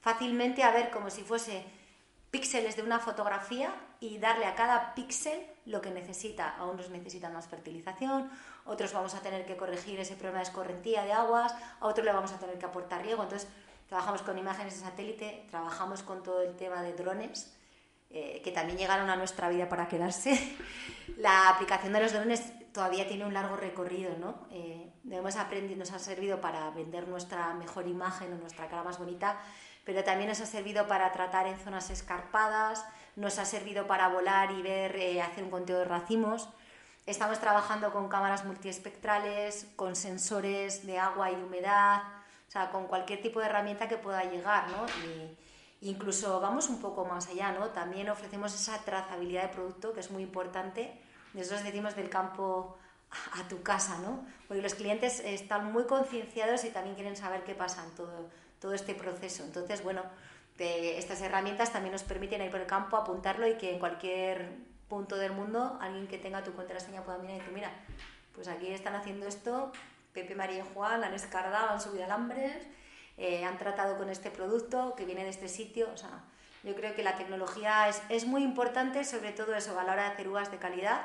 [0.00, 1.64] fácilmente a ver como si fuese
[2.30, 6.56] píxeles de una fotografía y darle a cada píxel lo que necesita.
[6.56, 8.30] A unos necesitan más fertilización,
[8.64, 12.12] otros vamos a tener que corregir ese problema de escorrentía de aguas, a otros le
[12.12, 13.22] vamos a tener que aportar riego.
[13.22, 13.48] Entonces,
[13.88, 17.52] trabajamos con imágenes de satélite, trabajamos con todo el tema de drones,
[18.10, 20.56] eh, que también llegaron a nuestra vida para quedarse.
[21.18, 22.42] La aplicación de los drones
[22.74, 24.34] todavía tiene un largo recorrido, ¿no?
[24.50, 28.98] Eh, hemos aprendido, nos ha servido para vender nuestra mejor imagen o nuestra cara más
[28.98, 29.38] bonita,
[29.84, 32.84] pero también nos ha servido para tratar en zonas escarpadas,
[33.14, 36.48] nos ha servido para volar y ver, eh, hacer un conteo de racimos.
[37.06, 42.02] Estamos trabajando con cámaras multiespectrales, con sensores de agua y de humedad,
[42.48, 44.86] o sea, con cualquier tipo de herramienta que pueda llegar, ¿no?
[45.80, 47.68] Y incluso vamos un poco más allá, ¿no?
[47.68, 50.98] También ofrecemos esa trazabilidad de producto que es muy importante.
[51.34, 52.78] Nosotros decimos del campo
[53.32, 54.24] a tu casa, ¿no?
[54.48, 58.28] Porque los clientes están muy concienciados y también quieren saber qué pasa en todo,
[58.60, 59.44] todo este proceso.
[59.44, 60.02] Entonces, bueno,
[60.58, 64.48] estas herramientas también nos permiten ir por el campo, apuntarlo y que en cualquier
[64.88, 67.70] punto del mundo alguien que tenga tu contraseña pueda mirar y decir, mira,
[68.34, 69.72] pues aquí están haciendo esto,
[70.12, 72.66] Pepe, María y Juan han escardado, han subido alambres,
[73.16, 75.88] eh, han tratado con este producto que viene de este sitio.
[75.92, 76.22] O sea,
[76.62, 80.04] yo creo que la tecnología es, es muy importante, sobre todo eso, a la hora
[80.04, 81.02] de hacer uvas de calidad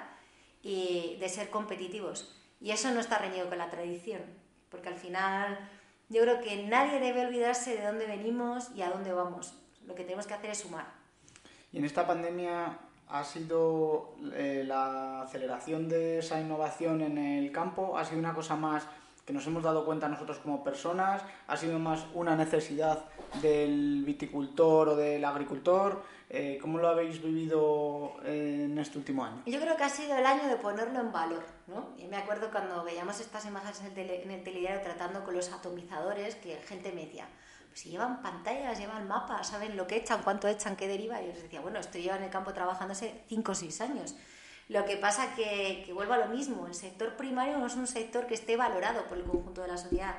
[0.61, 2.35] y de ser competitivos.
[2.61, 4.21] Y eso no está reñido con la tradición,
[4.69, 5.59] porque al final
[6.09, 9.53] yo creo que nadie debe olvidarse de dónde venimos y a dónde vamos.
[9.85, 10.87] Lo que tenemos que hacer es sumar.
[11.71, 17.97] Y en esta pandemia ha sido eh, la aceleración de esa innovación en el campo,
[17.97, 18.87] ha sido una cosa más
[19.29, 23.05] que nos hemos dado cuenta nosotros como personas, ha sido más una necesidad
[23.43, 26.01] del viticultor o del agricultor.
[26.31, 29.43] Eh, ¿Cómo lo habéis vivido en este último año?
[29.45, 31.43] Yo creo que ha sido el año de ponerlo en valor.
[31.67, 31.89] ¿no?
[31.99, 35.35] Y me acuerdo cuando veíamos estas imágenes en el, tele, en el telediario tratando con
[35.35, 37.27] los atomizadores, que gente me decía,
[37.67, 41.21] pues si llevan pantallas, llevan mapas, saben lo que echan, cuánto echan, qué deriva.
[41.21, 44.15] Y yo les decía, bueno, esto lleva en el campo trabajándose 5 o 6 años.
[44.69, 47.87] Lo que pasa que, que vuelvo a lo mismo, el sector primario no es un
[47.87, 50.15] sector que esté valorado por el conjunto de la sociedad.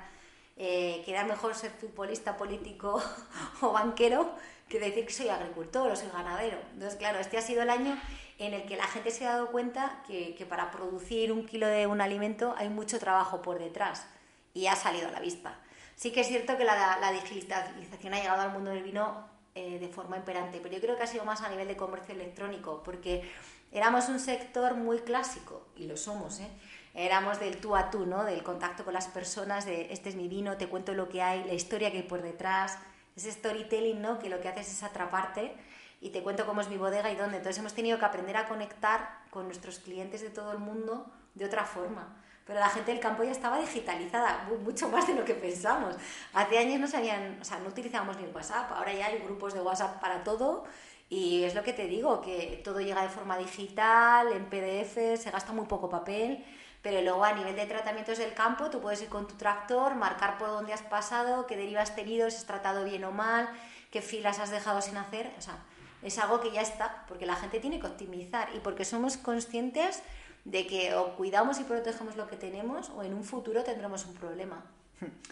[0.57, 3.01] Eh, queda mejor ser futbolista, político
[3.63, 4.35] o banquero
[4.69, 6.59] que decir que soy agricultor o soy ganadero.
[6.73, 7.97] Entonces, claro, este ha sido el año
[8.39, 11.69] en el que la gente se ha dado cuenta que, que para producir un kilo
[11.69, 14.05] de un alimento hay mucho trabajo por detrás
[14.53, 15.61] y ha salido a la vista.
[15.95, 19.79] Sí que es cierto que la, la digitalización ha llegado al mundo del vino eh,
[19.79, 22.83] de forma imperante, pero yo creo que ha sido más a nivel de comercio electrónico,
[22.85, 23.29] porque
[23.73, 26.49] éramos un sector muy clásico, y lo somos, ¿eh?
[26.95, 28.25] éramos del tú a tú, ¿no?
[28.25, 31.45] del contacto con las personas, de este es mi vino, te cuento lo que hay,
[31.45, 32.79] la historia que hay por detrás,
[33.17, 34.19] ese storytelling ¿no?
[34.19, 35.55] que lo que haces es atraparte
[36.01, 37.37] y te cuento cómo es mi bodega y dónde.
[37.37, 41.45] Entonces hemos tenido que aprender a conectar con nuestros clientes de todo el mundo de
[41.45, 42.17] otra forma.
[42.47, 45.95] Pero la gente del campo ya estaba digitalizada, mucho más de lo que pensamos.
[46.33, 49.55] Hace años no sabían, o sea, no utilizábamos ni el WhatsApp, ahora ya hay grupos
[49.55, 50.65] de WhatsApp para todo
[51.11, 55.31] y es lo que te digo, que todo llega de forma digital, en PDF, se
[55.33, 56.45] gasta muy poco papel,
[56.83, 60.39] pero luego a nivel de tratamientos del campo tú puedes ir con tu tractor, marcar
[60.39, 63.51] por dónde has pasado, qué derivas has tenido, si has tratado bien o mal,
[63.91, 65.59] qué filas has dejado sin hacer, o sea,
[66.03, 70.05] es algo que ya está, porque la gente tiene que optimizar y porque somos conscientes
[70.45, 74.15] de que o cuidamos y protegemos lo que tenemos o en un futuro tendremos un
[74.15, 74.63] problema.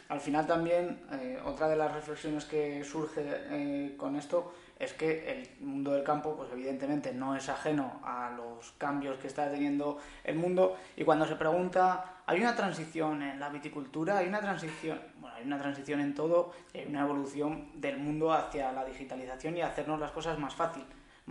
[0.08, 5.30] Al final también, eh, otra de las reflexiones que surge eh, con esto es que
[5.32, 9.98] el mundo del campo, pues evidentemente no es ajeno a los cambios que está teniendo
[10.22, 14.18] el mundo y cuando se pregunta, ¿hay una transición en la viticultura?
[14.18, 15.00] ¿Hay una transición?
[15.20, 19.62] Bueno, hay una transición en todo, hay una evolución del mundo hacia la digitalización y
[19.62, 20.84] hacernos las cosas más fácil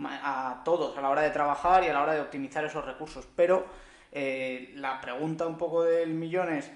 [0.06, 3.26] a todos a la hora de trabajar y a la hora de optimizar esos recursos.
[3.34, 3.66] Pero
[4.12, 6.70] eh, la pregunta un poco del millón es,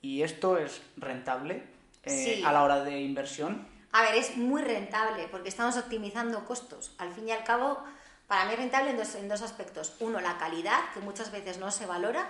[0.00, 1.64] ¿y esto es rentable
[2.04, 3.71] eh, a la hora de inversión?
[3.92, 6.94] A ver, es muy rentable porque estamos optimizando costos.
[6.98, 7.78] Al fin y al cabo,
[8.26, 9.94] para mí es rentable en dos, en dos aspectos.
[10.00, 12.28] Uno, la calidad, que muchas veces no se valora,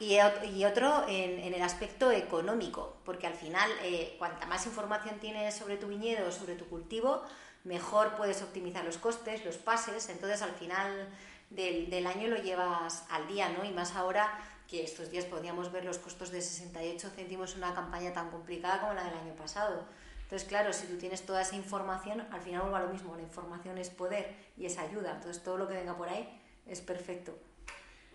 [0.00, 5.76] y, otro en, el aspecto económico, porque al final, eh, cuanta más información tienes sobre
[5.76, 7.22] tu viñedo, sobre tu cultivo,
[7.64, 11.08] mejor puedes optimizar los costes, los pases, entonces al final
[11.50, 13.64] del, del año lo llevas al día, ¿no?
[13.64, 17.74] Y más ahora que estos días podíamos ver los costos de 68 céntimos en una
[17.74, 19.84] campaña tan complicada como la del año pasado.
[20.28, 23.22] Entonces, claro, si tú tienes toda esa información, al final vuelve a lo mismo, la
[23.22, 26.28] información es poder y es ayuda, entonces todo lo que venga por ahí
[26.66, 27.34] es perfecto.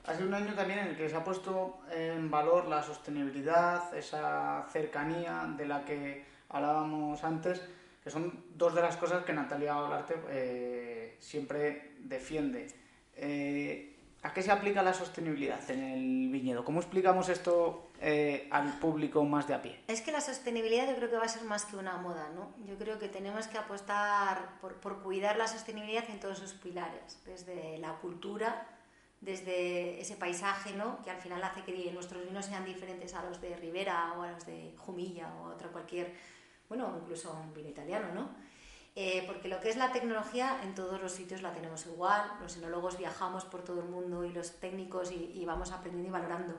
[0.06, 3.92] Ha sido un año también en el que se ha puesto en valor la sostenibilidad,
[3.98, 7.64] esa cercanía de la que hablábamos antes,
[8.04, 12.68] que son dos de las cosas que Natalia Olarte eh, siempre defiende.
[13.16, 13.93] Eh,
[14.24, 16.64] ¿A qué se aplica la sostenibilidad en el viñedo?
[16.64, 19.82] ¿Cómo explicamos esto eh, al público más de a pie?
[19.90, 22.56] Es que la sostenibilidad yo creo que va a ser más que una moda, ¿no?
[22.66, 27.78] Yo creo que tenemos que apostar por, cuidar la sostenibilidad en todos sus pilares, desde
[27.80, 28.66] la cultura,
[29.20, 31.02] desde ese paisaje, ¿no?
[31.02, 34.32] Que al final hace que nuestros vinos sean diferentes a los de Ribera o a
[34.32, 36.14] los de Jumilla o a otra cualquier,
[36.70, 38.30] bueno, incluso un vino italiano, ¿no?
[38.96, 42.58] Eh, porque lo que es la tecnología en todos los sitios la tenemos igual, los
[42.58, 46.56] enólogos viajamos por todo el mundo y los técnicos y, vamos aprendiendo y valorando,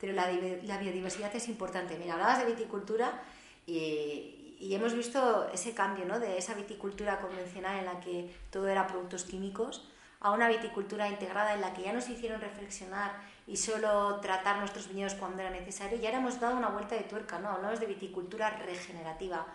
[0.00, 1.96] pero la, biodiversidad es importante.
[1.96, 3.22] Mira, hablabas de viticultura
[3.66, 6.18] y, y, hemos visto ese cambio ¿no?
[6.18, 11.54] de esa viticultura convencional en la que todo era productos químicos a una viticultura integrada
[11.54, 13.12] en la que ya nos hicieron reflexionar
[13.46, 17.02] y solo tratar nuestros viñedos cuando era necesario, y ahora hemos dado una vuelta de
[17.02, 17.50] tuerca, ¿no?
[17.50, 19.46] Hablamos de viticultura regenerativa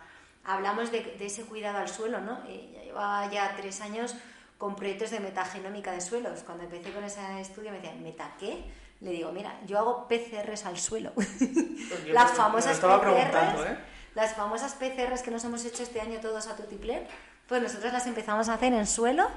[0.44, 2.42] hablamos de, ese cuidado al suelo, ¿no?
[2.46, 4.14] Eh, llevaba ya tres años
[4.58, 6.40] con proyectos de metagenómica de suelos.
[6.44, 8.64] Cuando empecé con ese estudio me decían, ¿meta qué?
[9.00, 11.12] Le digo, mira, yo hago PCRs al suelo.
[12.06, 13.78] las famosas PCRs, ¿eh?
[14.14, 17.06] las famosas PCRs que nos hemos hecho este año todos a Tutiplén,
[17.48, 19.28] pues nosotros las empezamos a hacer en suelo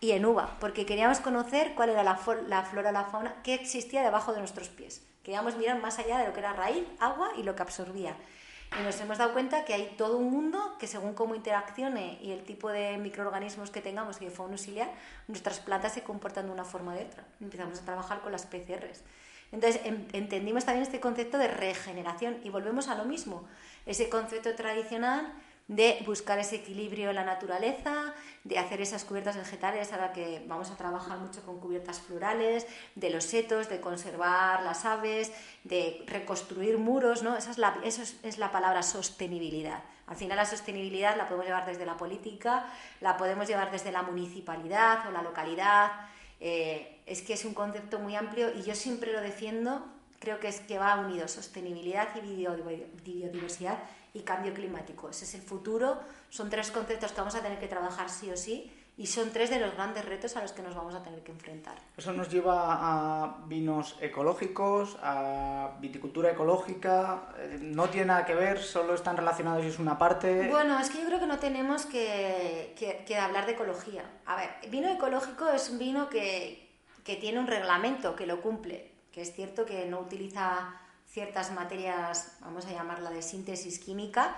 [0.00, 4.02] y en uva, porque queríamos conocer cuál era la, la flora, la fauna que existía
[4.02, 5.06] debajo de nuestros pies.
[5.22, 8.16] Queríamos mirar más allá de lo que era raíz, agua y lo que absorbía.
[8.80, 12.30] Y nos hemos dado cuenta que hay todo un mundo que según cómo interaccione y
[12.32, 14.90] el tipo de microorganismos que tengamos y de fauna auxiliar,
[15.28, 17.24] nuestras plantas se comportan de una forma o de otra.
[17.40, 19.02] Empezamos a trabajar con las PCRs.
[19.52, 23.44] Entonces entendimos también este concepto de regeneración y volvemos a lo mismo.
[23.84, 25.30] Ese concepto tradicional
[25.76, 30.70] de buscar ese equilibrio en la naturaleza, de hacer esas cubiertas vegetales, ahora que vamos
[30.70, 35.32] a trabajar mucho con cubiertas florales, de los setos, de conservar las aves,
[35.64, 37.36] de reconstruir muros, ¿no?
[37.36, 39.82] Esa es la, eso es, la palabra sostenibilidad.
[40.06, 42.66] Al final la sostenibilidad la podemos llevar desde la política,
[43.00, 45.92] la podemos llevar desde la municipalidad o la localidad.
[46.40, 49.86] Eh, es que es un concepto muy amplio y yo siempre lo defiendo,
[50.18, 52.46] creo que es que va unido sostenibilidad y
[53.04, 53.78] biodiversidad
[54.14, 55.08] y cambio climático.
[55.08, 56.00] Ese es el futuro.
[56.28, 59.48] Son tres conceptos que vamos a tener que trabajar sí o sí y son tres
[59.48, 61.74] de los grandes retos a los que nos vamos a tener que enfrentar.
[61.96, 67.28] Eso nos lleva a vinos ecológicos, a viticultura ecológica.
[67.38, 70.48] Eh, no tiene nada que ver, solo están relacionados y es una parte.
[70.48, 72.74] Bueno, es que yo creo que no tenemos que,
[73.06, 74.04] que, hablar de ecología.
[74.26, 76.70] A ver, vino ecológico es un vino que,
[77.02, 80.81] que tiene un reglamento que lo cumple, que es cierto que no utiliza
[81.12, 84.34] ciertas materias, vamos a llamarla de síntesis química,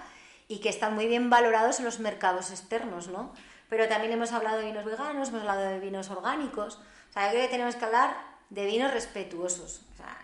[0.48, 3.32] y que están muy bien valorados en los mercados externos, ¿no?
[3.68, 6.80] Pero también hemos hablado de vinos veganos, hemos hablado de vinos orgánicos.
[7.10, 8.14] O sea, yo creo que tenemos que hablar
[8.50, 9.82] de vinos respetuosos.
[9.94, 10.18] O sea,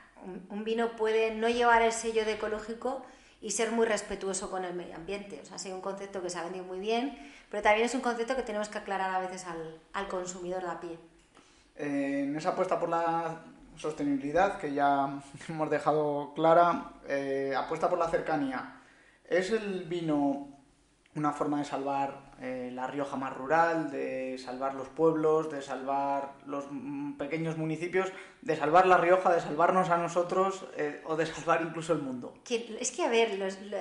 [0.51, 3.03] un, vino puede no llevar el sello de ecológico
[3.41, 5.41] y ser muy respetuoso con el medio ambiente.
[5.43, 7.17] O sea, es un concepto que se ha vendido muy bien,
[7.49, 10.69] pero también es un concepto que tenemos que aclarar a veces al, al consumidor de
[10.69, 10.99] a pie.
[11.77, 13.41] en esa apuesta por la
[13.81, 18.77] sostenibilidad, que ya hemos dejado clara, eh, apuesta por la cercanía.
[19.25, 20.49] ¿Es el vino
[21.17, 26.35] una forma de salvar eh, la Rioja más rural, de salvar los pueblos, de salvar
[26.47, 26.67] los
[27.19, 28.13] pequeños municipios,
[28.43, 32.35] de salvar la Rioja, de salvarnos a nosotros eh, o de salvar incluso el mundo?
[32.49, 33.39] es que, a ver,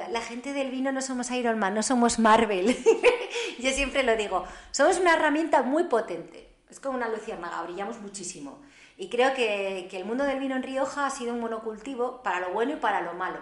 [0.10, 2.76] la gente del vino no somos Iron Man, no somos Marvel.
[3.60, 6.50] Yo siempre lo digo, somos una herramienta muy potente.
[6.70, 8.60] Es como una luciérnaga, brillamos muchísimo.
[9.00, 12.50] Y creo que, el mundo del vino en Rioja ha sido un monocultivo para lo
[12.50, 13.40] bueno y para lo malo.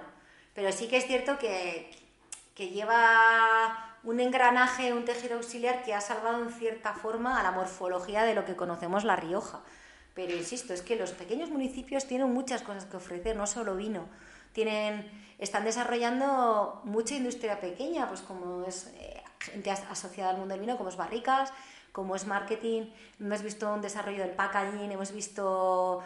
[0.53, 1.89] Pero sí que es cierto que,
[2.55, 8.23] lleva un engranaje, un tejido auxiliar que ha salvado en cierta forma a la morfología
[8.23, 9.61] de lo que conocemos La Rioja.
[10.13, 14.05] Pero insisto, es que los pequeños municipios tienen muchas cosas que ofrecer, no solo vino.
[14.53, 20.61] Tienen, están desarrollando mucha industria pequeña, pues como es eh, gente asociada al mundo del
[20.61, 21.51] vino, como es Barricas,
[21.97, 26.03] como es marketing, hemos visto un desarrollo del packaging, hemos visto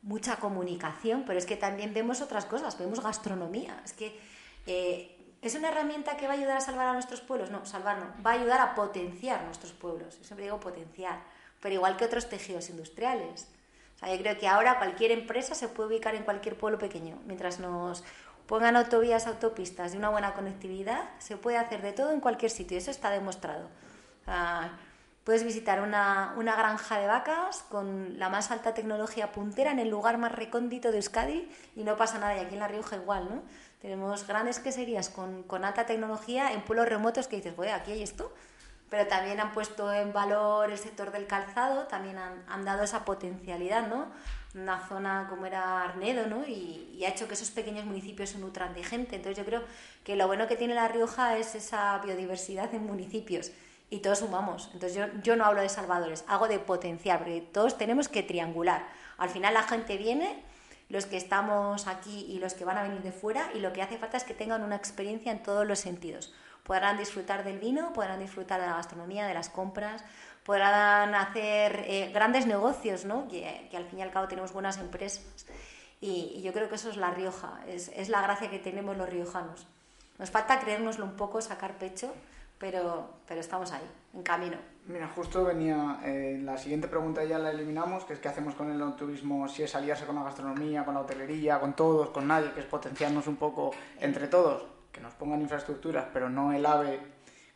[0.00, 3.78] mucha comunicación, pero es que también vemos otras cosas, vemos gastronomía.
[3.84, 4.18] Es que
[4.66, 7.98] eh, es una herramienta que va a ayudar a salvar a nuestros pueblos, no, salvar
[7.98, 10.16] no, va a ayudar a potenciar nuestros pueblos.
[10.16, 11.20] Yo siempre digo potenciar,
[11.60, 13.46] pero igual que otros tejidos industriales.
[13.96, 17.18] O sea, yo creo que ahora cualquier empresa se puede ubicar en cualquier pueblo pequeño.
[17.26, 18.02] Mientras nos
[18.46, 22.78] pongan autovías, autopistas y una buena conectividad, se puede hacer de todo en cualquier sitio.
[22.78, 23.68] Eso está demostrado.
[25.24, 30.18] Puedes visitar una, granja de vacas con la más alta tecnología puntera en el lugar
[30.18, 32.36] más recóndito de Euskadi y no pasa nada.
[32.36, 33.42] Y aquí en La Rioja igual, ¿no?
[33.80, 38.34] Tenemos grandes queserías con, alta tecnología en pueblos remotos que dices, bueno, aquí hay esto.
[38.90, 43.88] Pero también han puesto en valor el sector del calzado, también han, dado esa potencialidad,
[43.88, 44.08] ¿no?
[44.54, 46.46] Una zona como era Arnedo, ¿no?
[46.46, 49.16] Y, y ha hecho que esos pequeños municipios se nutran de gente.
[49.16, 49.64] Entonces yo creo
[50.04, 53.52] que lo bueno que tiene La Rioja es esa biodiversidad en municipios
[53.90, 54.70] y todos sumamos.
[54.72, 58.86] Entonces yo, yo no hablo de salvadores, hago de potenciar, porque todos tenemos que triangular.
[59.18, 60.42] Al final la gente viene,
[60.88, 63.82] los que estamos aquí y los que van a venir de fuera, y lo que
[63.82, 66.34] hace falta es que tengan una experiencia en todos los sentidos.
[66.64, 70.02] Podrán disfrutar del vino, podrán disfrutar de la gastronomía, de las compras,
[70.44, 73.28] podrán hacer eh, grandes negocios, ¿no?
[73.28, 75.46] Que, al fin y al cabo tenemos buenas empresas.
[76.00, 79.08] Y, yo creo que eso es La Rioja, es, es la gracia que tenemos los
[79.08, 79.66] riojanos.
[80.18, 82.14] Nos falta creérnoslo un poco, sacar pecho
[82.58, 84.56] pero, pero estamos ahí, en camino.
[84.86, 88.70] Mira, justo venía eh, la siguiente pregunta, ya la eliminamos, que es qué hacemos con
[88.70, 92.52] el turismo, si es aliarse con la gastronomía, con la hotelería, con todos, con nadie,
[92.52, 97.00] que es potenciarnos un poco entre todos, que nos pongan infraestructuras, pero no el ave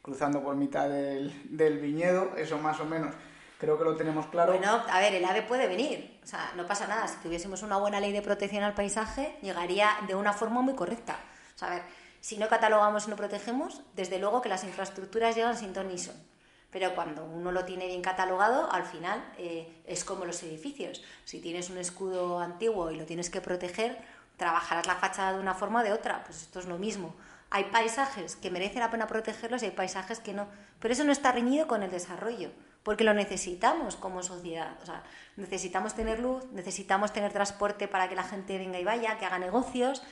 [0.00, 3.14] cruzando por mitad del, del viñedo, eso más o menos
[3.58, 4.52] creo que lo tenemos claro.
[4.52, 7.76] Bueno, a ver, el ave puede venir, o sea, no pasa nada, si tuviésemos una
[7.76, 11.18] buena ley de protección al paisaje, llegaría de una forma muy correcta.
[11.54, 11.82] O sea, a ver,
[12.20, 15.98] si no catalogamos y no protegemos, desde luego que las infraestructuras llegan sin ton ni
[15.98, 16.16] son.
[16.70, 21.02] Pero cuando uno lo tiene bien catalogado, al final eh, es como los edificios.
[21.24, 23.98] Si tienes un escudo antiguo y lo tienes que proteger,
[24.36, 26.24] trabajarás la fachada de una forma o de otra.
[26.24, 27.14] Pues esto es lo mismo.
[27.50, 30.46] Hay paisajes que merece la pena protegerlos y hay paisajes que no.
[30.78, 32.50] Pero eso no está reñido con el desarrollo,
[32.82, 34.76] porque lo necesitamos como sociedad.
[34.82, 35.02] O sea,
[35.36, 39.38] necesitamos tener luz, necesitamos tener transporte para que la gente venga y vaya, que haga
[39.38, 40.02] negocios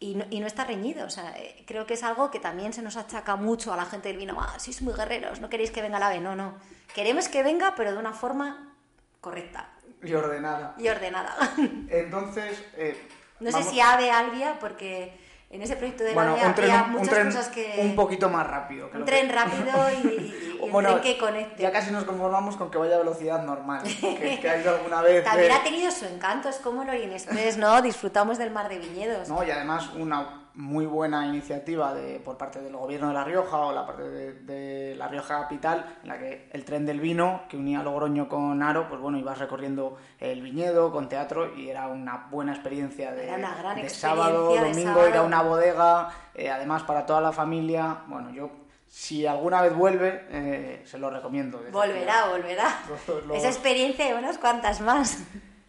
[0.00, 1.06] y no, y no, está reñido.
[1.06, 3.84] O sea, eh, creo que es algo que también se nos achaca mucho a la
[3.84, 4.36] gente del vino.
[4.40, 6.20] Ah, sois muy guerreros, no queréis que venga la ave.
[6.20, 6.56] No, no.
[6.94, 8.74] Queremos que venga, pero de una forma
[9.20, 9.70] correcta.
[10.02, 10.74] Y ordenada.
[10.78, 11.34] Y ordenada.
[11.90, 12.62] Entonces.
[12.76, 13.08] Eh,
[13.40, 15.16] no sé si ave albia, porque
[15.50, 17.76] en ese proyecto de bueno, la había muchas un cosas que...
[17.78, 18.90] Un poquito más rápido.
[18.94, 19.72] Un tren rápido
[20.02, 21.62] y, y, bueno, tren que conecte.
[21.62, 23.82] Ya casi nos conformamos con que vaya a velocidad normal.
[24.00, 25.24] que, que ha ido alguna vez...
[25.24, 27.80] También ha tenido su encanto, es como el Orient Express, ¿no?
[27.80, 29.28] Disfrutamos del mar de viñedos.
[29.28, 33.58] No, y además una muy buena iniciativa de, por parte del gobierno de La Rioja
[33.58, 37.56] o la parte de, La Rioja Capital, en la que el tren del vino, que
[37.56, 42.26] unía Logroño con Aro, pues bueno, ibas recorriendo el viñedo con teatro y era una
[42.28, 47.98] buena experiencia de, sábado, domingo, ir a una bodega, eh, además para toda la familia.
[48.08, 48.50] Bueno, yo
[48.88, 51.62] si alguna vez vuelve, eh, se lo recomiendo.
[51.70, 52.80] Volverá, volverá.
[53.32, 55.18] Esa experiencia y unas cuantas más.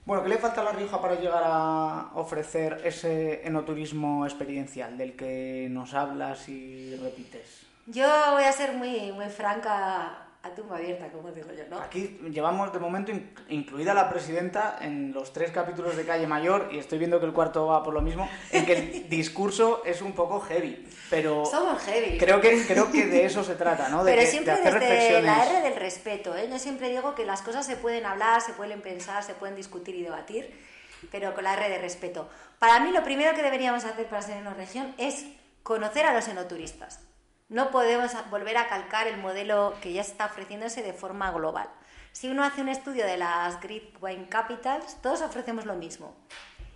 [0.09, 5.15] Bueno, ¿qué le falta a La Rioja para llegar a ofrecer ese enoturismo experiencial del
[5.15, 7.67] que nos hablas y repites?
[7.85, 11.79] Yo voy a ser muy, muy franca a tumba abierta, como digo yo, ¿no?
[11.79, 13.11] Aquí llevamos de momento
[13.49, 17.33] incluida la presidenta en los tres capítulos de Calle Mayor y estoy viendo que el
[17.33, 21.81] cuarto va por lo mismo, en que el discurso es un poco heavy, pero somos
[21.83, 22.17] heavy.
[22.17, 24.05] Creo que creo que de eso se trata, ¿no?
[24.05, 26.47] De pero siempre desde la R del respeto, ¿eh?
[26.49, 29.95] Yo siempre digo que las cosas se pueden hablar, se pueden pensar, se pueden discutir
[29.95, 30.57] y debatir,
[31.11, 32.29] pero con la R de respeto.
[32.59, 35.25] Para mí lo primero que deberíamos hacer para ser una región es
[35.63, 37.08] conocer a los enoturistas
[37.49, 41.67] no podemos volver a calcar el modelo que ya está ofreciéndose de forma global.
[42.11, 46.15] Si uno hace un estudio de las Great Wine Capitals, todos ofrecemos lo mismo.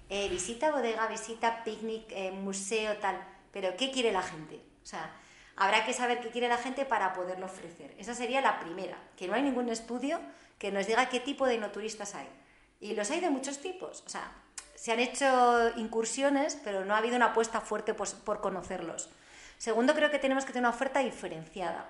[0.10, 3.24] Eh, visita bodega, visita picnic, eh, museo, tal.
[3.52, 4.64] Pero ¿qué quiere la gente?
[4.84, 5.12] O sea,
[5.56, 7.96] habrá que saber qué quiere la gente para poderlo ofrecer.
[8.00, 10.20] Esa sería la primera, que no hay ningún estudio
[10.58, 12.28] que nos diga qué tipo de no turistas hay.
[12.80, 14.04] Y los hay de muchos tipos.
[14.06, 14.32] O sea,
[14.76, 19.10] se han hecho incursiones, pero no ha habido una apuesta fuerte por conocerlos.
[19.64, 21.88] Segundo, creo que tenemos que tener una oferta diferenciada.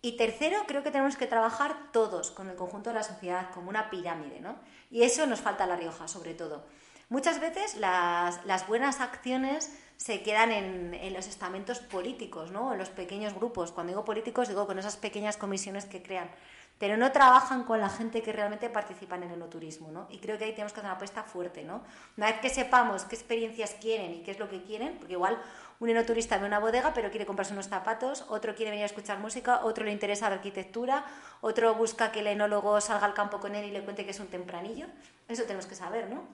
[0.00, 3.68] Y tercero, creo que tenemos que trabajar todos con el conjunto de la sociedad como
[3.68, 4.56] una pirámide, ¿no?
[4.90, 6.64] Y eso nos falta a La Rioja, sobre todo.
[7.10, 12.72] Muchas veces las, buenas acciones se quedan en, los estamentos políticos, ¿no?
[12.72, 13.70] En los pequeños grupos.
[13.70, 16.30] Cuando digo políticos, digo con esas pequeñas comisiones que crean.
[16.78, 20.08] Pero no trabajan con la gente que realmente participa en el enoturismo, ¿no?
[20.10, 21.84] Y creo que ahí tenemos que hacer una apuesta fuerte, ¿no?
[22.16, 25.38] Una vez que sepamos qué experiencias quieren y qué es lo que quieren, porque igual
[25.80, 29.18] un enoturista ve una bodega pero quiere comprarse unos zapatos, otro quiere venir a escuchar
[29.18, 31.04] música, otro le interesa la arquitectura,
[31.40, 34.20] otro busca que el enólogo salga al campo con él y le cuente que es
[34.20, 34.86] un tempranillo.
[35.28, 36.24] Eso tenemos que saber, ¿no?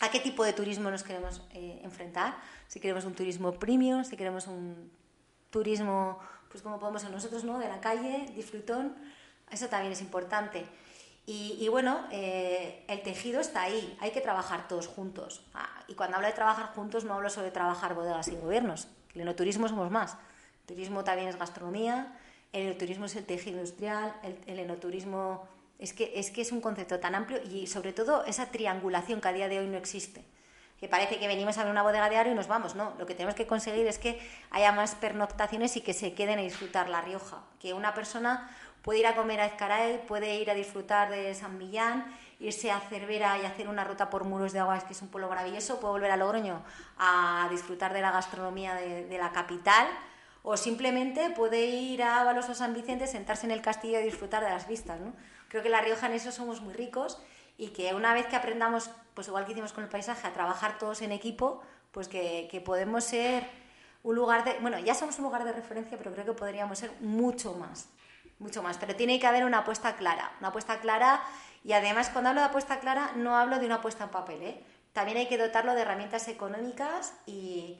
[0.00, 2.34] ¿A qué tipo de turismo nos queremos eh, enfrentar?
[2.68, 4.90] Si queremos un turismo premium, si queremos un
[5.50, 6.18] turismo,
[6.48, 7.58] pues como podemos ser nosotros, ¿no?
[7.58, 8.96] De la calle, disfrutón,
[9.50, 10.64] eso también es importante.
[11.32, 15.44] Y, bueno, eh, el tejido está ahí, hay que trabajar todos juntos.
[15.54, 18.88] Ah, y cuando hablo de trabajar juntos no hablo solo de trabajar bodegas y gobiernos.
[19.14, 20.16] El enoturismo somos más.
[20.62, 22.18] El turismo también es gastronomía,
[22.52, 24.12] el enoturismo es el tejido industrial,
[24.48, 25.46] el, enoturismo
[25.78, 29.28] es que, es que es un concepto tan amplio y sobre todo esa triangulación que
[29.28, 30.24] a día de hoy no existe.
[30.80, 32.74] Que parece que venimos a ver una bodega de aro y nos vamos.
[32.74, 34.18] No, lo que tenemos que conseguir es que
[34.50, 37.44] haya más pernoctaciones y que se queden a disfrutar La Rioja.
[37.60, 38.50] Que una persona
[38.82, 42.80] Puede ir a comer a Ezcaray, puede ir a disfrutar de San Millán, irse a
[42.80, 45.92] Cervera y hacer una ruta por Muros de Aguas, que es un pueblo maravilloso, puede
[45.92, 46.62] volver a Logroño
[46.98, 49.86] a disfrutar de la gastronomía de, la capital,
[50.42, 54.42] o simplemente puede ir a Ábalos o San Vicente, sentarse en el castillo y disfrutar
[54.42, 54.98] de las vistas.
[55.48, 57.20] Creo que La Rioja en eso somos muy ricos
[57.58, 60.78] y que una vez que aprendamos, pues igual que hicimos con el paisaje, a trabajar
[60.78, 61.60] todos en equipo,
[61.90, 63.44] pues que podemos ser
[64.02, 64.58] un lugar de...
[64.60, 67.88] Bueno, ya somos un lugar de referencia, pero creo que podríamos ser mucho más,
[68.40, 68.78] mucho más.
[68.78, 71.22] Pero tiene que haber una apuesta clara, una apuesta clara
[71.62, 74.64] y además cuando hablo de apuesta clara no hablo de una apuesta en papel, ¿eh?
[74.92, 77.78] También hay que dotarlo de herramientas económicas y,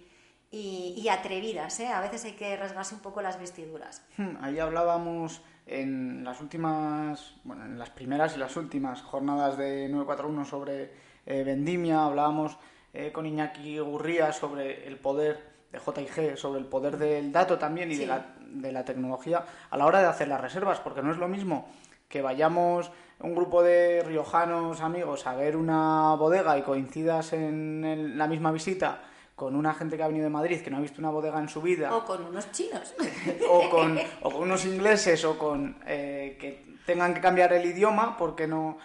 [0.52, 1.80] y, atrevidas.
[1.80, 1.88] ¿eh?
[1.88, 4.04] A veces hay que rasgarse un poco las vestiduras.
[4.16, 9.88] Hmm, ahí hablábamos en las últimas, bueno, en las primeras y las últimas jornadas de
[9.88, 10.92] 941 sobre
[11.26, 12.56] eh, vendimia, hablábamos
[12.92, 17.92] eh, con Iñaki Gurría sobre el poder de JIG, sobre el poder del dato también
[17.92, 21.12] y de, la, de la tecnología a la hora de hacer las reservas, porque no
[21.12, 21.68] es lo mismo
[22.09, 22.90] que vayamos
[23.20, 29.01] un grupo de riojanos amigos a ver una bodega y coincidas en la misma visita
[29.40, 31.48] con una gente que ha venido de Madrid que no ha visto una bodega en
[31.48, 31.96] su vida.
[31.96, 32.94] O con unos chinos.
[33.48, 38.18] o, con, o, con, unos ingleses o con eh, que tengan que cambiar el idioma
[38.18, 38.76] porque no...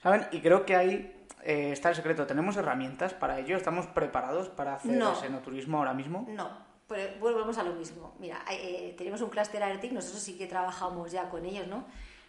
[0.00, 0.28] ¿Saben?
[0.30, 2.24] Y creo que ahí eh, está el secreto.
[2.24, 3.56] ¿Tenemos herramientas para ello?
[3.56, 6.24] ¿Estamos preparados para hacer ese enoturismo ahora mismo?
[6.28, 6.65] No.
[6.86, 8.14] Pues volvemos a lo mismo.
[8.20, 11.84] Mira, eh, tenemos un cluster ARTIC, nosotros sí que trabajamos ya con ellos, ¿no?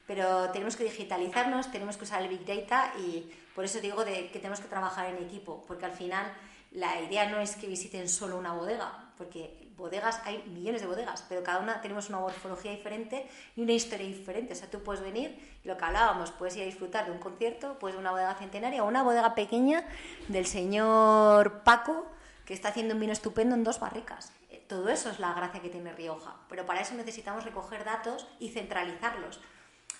[0.07, 4.29] Pero tenemos que digitalizarnos, tenemos que usar el Big Data y por eso digo de
[4.31, 6.25] que tenemos que trabajar en equipo, porque al final
[6.71, 11.23] la idea no es que visiten solo una bodega, porque bodegas, hay millones de bodegas,
[11.29, 14.53] pero cada una tenemos una morfología diferente y una historia diferente.
[14.53, 17.77] O sea, tú puedes venir, lo que hablábamos, puedes ir a disfrutar de un concierto,
[17.79, 19.85] pues de una bodega centenaria o una bodega pequeña
[20.29, 22.07] del señor Paco,
[22.45, 24.31] que está haciendo un vino estupendo en dos barricas.
[24.67, 28.49] Todo eso es la gracia que tiene Rioja, pero para eso necesitamos recoger datos y
[28.49, 29.39] centralizarlos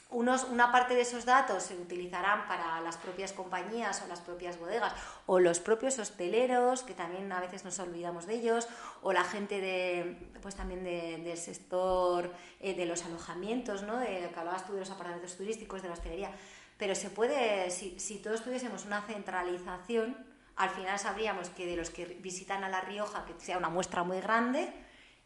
[0.10, 4.94] una parte de esos datos se utilizarán para las propias compañías o las propias bodegas
[5.26, 8.68] o los propios hosteleros, que también a veces nos olvidamos de ellos,
[9.02, 13.98] o la gente de, pues también del sector eh, de los alojamientos, ¿no?
[13.98, 16.32] de que de los apartamentos turísticos, de la hostelería.
[16.78, 20.16] Pero se puede, si, si todos tuviésemos una centralización,
[20.58, 24.04] al final sabríamos que de los que visitan a La Rioja, que sea una muestra
[24.04, 24.74] muy grande,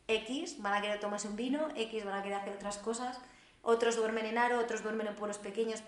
[0.07, 3.19] X van a querer tomarse un vino, X van a querer hacer otras cosas
[3.63, 5.83] otros duermen en aro, otros duermen en pueblos pequeños.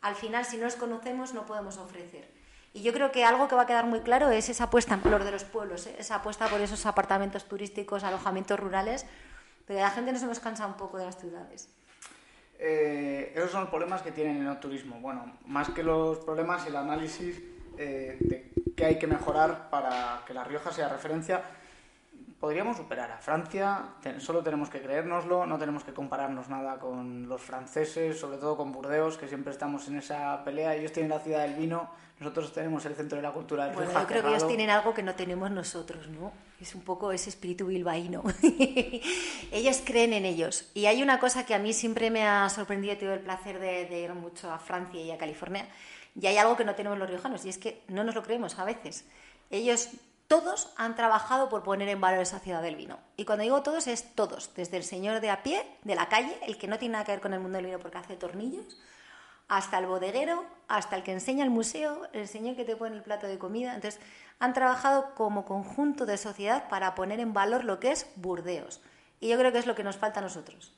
[0.00, 2.30] Al final, si no los conocemos, no podemos ofrecer.
[2.72, 5.00] Y yo creo que algo que va a quedar muy claro es esa apuesta en
[5.00, 5.96] color de los pueblos, ¿eh?
[5.98, 9.06] esa apuesta por esos apartamentos turísticos, alojamientos rurales,
[9.66, 11.70] pero la gente nos hemos cansado un poco de las ciudades.
[12.58, 15.00] Eh, esos son los problemas que tienen el turismo.
[15.00, 17.42] Bueno, más que los problemas, el análisis
[17.78, 21.42] eh, de qué hay que mejorar para que La Rioja sea referencia
[22.40, 23.84] podríamos superar a Francia,
[24.18, 28.72] solo tenemos que creérnoslo, no tenemos que compararnos nada con los franceses, sobre todo con
[28.72, 30.74] Burdeos, que siempre estamos en esa pelea.
[30.74, 33.92] Ellos tienen la ciudad del vino, nosotros tenemos el centro de la cultura del Bueno,
[33.92, 36.32] yo creo que ellos tienen algo que no tenemos nosotros, ¿no?
[36.60, 38.22] Es un poco ese espíritu bilbaíno.
[39.52, 40.70] ellos creen en ellos.
[40.74, 43.58] Y hay una cosa que a mí siempre me ha sorprendido, he tenido el placer
[43.58, 45.66] de, de ir mucho a Francia y a California,
[46.20, 48.58] y hay algo que no tenemos los riojanos, y es que no nos lo creemos
[48.58, 49.04] a veces.
[49.50, 49.90] Ellos
[50.28, 52.98] todos han trabajado por poner en valor esa ciudad del vino.
[53.16, 56.36] Y cuando digo todos es todos, desde el señor de a pie, de la calle,
[56.46, 58.78] el que no tiene nada que ver con el mundo del vino porque hace tornillos,
[59.48, 63.02] hasta el bodeguero, hasta el que enseña el museo, el señor que te pone el
[63.02, 63.74] plato de comida.
[63.74, 64.00] Entonces,
[64.40, 68.80] han trabajado como conjunto de sociedad para poner en valor lo que es Burdeos.
[69.20, 70.74] Y yo creo que es lo que nos falta a nosotros.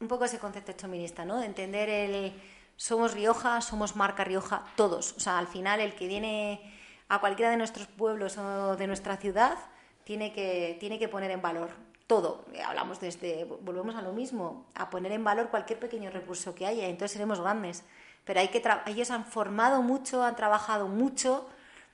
[0.00, 1.38] un poco ese concepto chominista, ¿no?
[1.38, 2.32] De entender el
[2.80, 5.12] somos Rioja, somos marca Rioja, todos.
[5.12, 6.62] O sea, al final el que viene
[7.10, 9.58] a cualquiera de nuestros pueblos o de nuestra ciudad,
[10.04, 11.72] tiene que, tiene que poner en valor
[12.06, 12.46] todo.
[12.64, 16.86] Hablamos desde, volvemos a lo mismo, a poner en valor cualquier pequeño recurso que haya,
[16.86, 17.84] entonces seremos grandes.
[18.24, 21.46] Pero hay que ellos han formado mucho, han trabajado mucho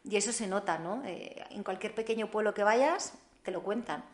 [0.04, 1.02] y eso se nota, ¿no?
[1.04, 4.04] Eh, en cualquier pequeño pueblo que vayas, te lo cuentan.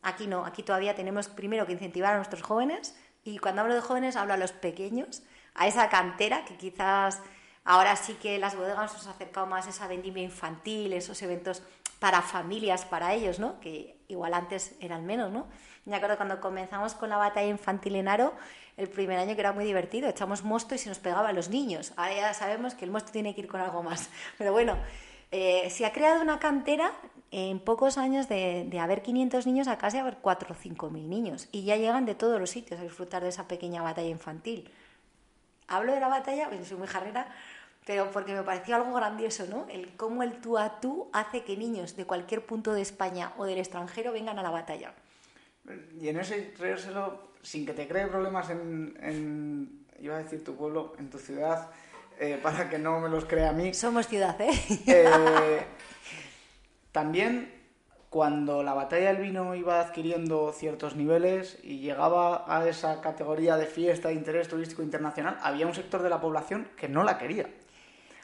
[0.00, 3.80] Aquí no, aquí todavía tenemos primero que incentivar a nuestros jóvenes y cuando hablo de
[3.80, 5.22] jóvenes hablo a los pequeños,
[5.54, 7.20] a esa cantera que quizás
[7.64, 11.62] Ahora sí que las bodegas nos han acercado más a esa vendimia infantil, esos eventos
[11.98, 13.60] para familias, para ellos, ¿no?
[13.60, 15.46] Que igual antes eran menos, ¿no?
[15.84, 18.34] Me acuerdo cuando comenzamos con la batalla infantil en Aro,
[18.76, 21.92] el primer año que era muy divertido, echamos mosto y se nos pegaban los niños.
[21.96, 24.08] Ahora ya sabemos que el mosto tiene que ir con algo más.
[24.38, 24.78] Pero bueno,
[25.30, 26.92] eh, se ha creado una cantera
[27.30, 31.08] en pocos años de, de, haber 500 niños a casi haber 4 o 5 mil
[31.08, 31.48] niños.
[31.52, 34.68] Y ya llegan de todos los sitios a disfrutar de esa pequeña batalla infantil.
[35.68, 37.28] Hablo de la batalla, pues soy muy jarrera,
[37.86, 39.66] pero porque me pareció algo grandioso, ¿no?
[39.70, 43.44] El cómo el tú a tú hace que niños de cualquier punto de España o
[43.44, 44.92] del extranjero vengan a la batalla.
[46.00, 50.56] Y en ese creérselo, sin que te cree problemas en, en iba a decir tu
[50.56, 51.70] pueblo, en tu ciudad,
[52.20, 53.74] eh, para que no me los crea a mí.
[53.74, 54.50] Somos ciudad, ¿eh?
[54.86, 55.62] eh
[56.92, 57.60] también
[58.10, 63.66] cuando la batalla del vino iba adquiriendo ciertos niveles y llegaba a esa categoría de
[63.66, 67.48] fiesta de interés turístico internacional, había un sector de la población que no la quería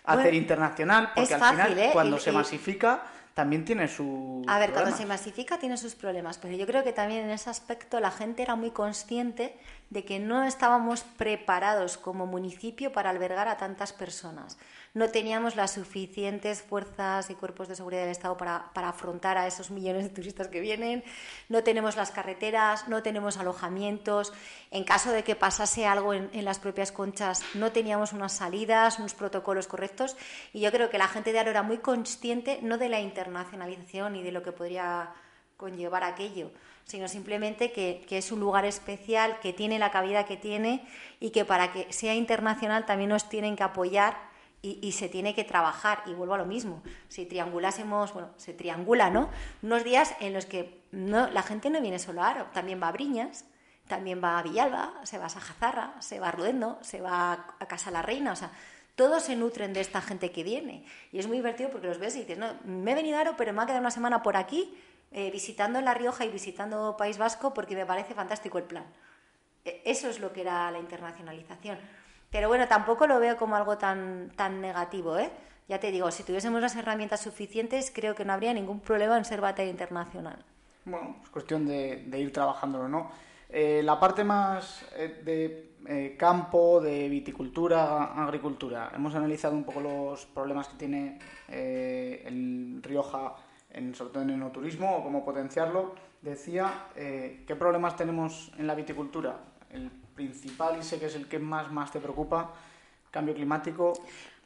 [0.05, 1.91] hacer internacional, porque al final, ¿eh?
[1.93, 3.03] cuando se masifica,
[3.35, 4.43] también tiene su.
[4.49, 7.51] A ver, cuando se masifica tiene sus problemas, pero yo creo que también en ese
[7.51, 9.57] aspecto la gente era muy consciente
[9.91, 14.59] de que no estábamos preparados como municipio para albergar a tantas personas.
[14.95, 19.71] No teníamos las suficientes fuerzas y cuerpos de seguridad del Estado para, afrontar a esos
[19.71, 21.05] millones de turistas que vienen,
[21.49, 24.33] no tenemos las carreteras, no tenemos alojamientos,
[24.71, 29.15] en caso de que pasase algo en, las propias conchas, no teníamos unas salidas, unos
[29.15, 30.17] protocolos correctos,
[30.53, 34.17] y yo creo que la gente de Aro era muy consciente no de la internacionalización
[34.17, 35.11] y de lo que podría
[35.57, 36.51] conllevar aquello,
[36.87, 40.87] sino simplemente que, que, es un lugar especial, que tiene la cabida que tiene
[41.21, 44.17] y que para que sea internacional también nos tienen que apoyar
[44.63, 46.03] y, se tiene que trabajar.
[46.07, 46.83] Y vuelvo a lo mismo.
[47.09, 49.31] Si triangulásemos, bueno, se triangula, ¿no?
[49.63, 52.89] Unos días en los que no, la gente no viene solo a Aro, también va
[52.89, 53.45] a Briñas,
[53.87, 57.67] también va a Villalba, se va a Sajazarra, se va a Ruendo, se va a
[57.67, 58.51] Casa la Reina, o sea,
[58.97, 60.85] todos se nutren de esta gente que viene.
[61.13, 63.35] Y es muy divertido porque los ves y dices, no, me he venido a Aro,
[63.37, 64.75] pero me ha quedado una semana por aquí
[65.13, 68.85] eh, visitando La Rioja y visitando País Vasco porque me parece fantástico el plan.
[69.65, 71.79] E, eso es lo que era la internacionalización.
[72.31, 75.31] Pero bueno, tampoco lo veo como algo tan, tan negativo, ¿eh?
[75.69, 79.25] Ya te digo, si tuviésemos las herramientas suficientes, creo que no habría ningún problema en
[79.25, 80.45] ser batalla internacional.
[80.85, 83.11] Bueno, es cuestión de, ir trabajándolo, ¿no?
[83.49, 88.91] Eh, la parte más eh, de campo, de viticultura, agricultura.
[88.95, 93.37] Hemos analizado un poco los problemas que tiene el Rioja,
[93.77, 95.95] en, sobre todo en el enoturismo, o cómo potenciarlo.
[96.23, 99.39] Decía, ¿qué problemas tenemos en la viticultura?
[99.71, 102.51] El principal y sé que es el que más, más te preocupa,
[103.13, 103.93] cambio climático.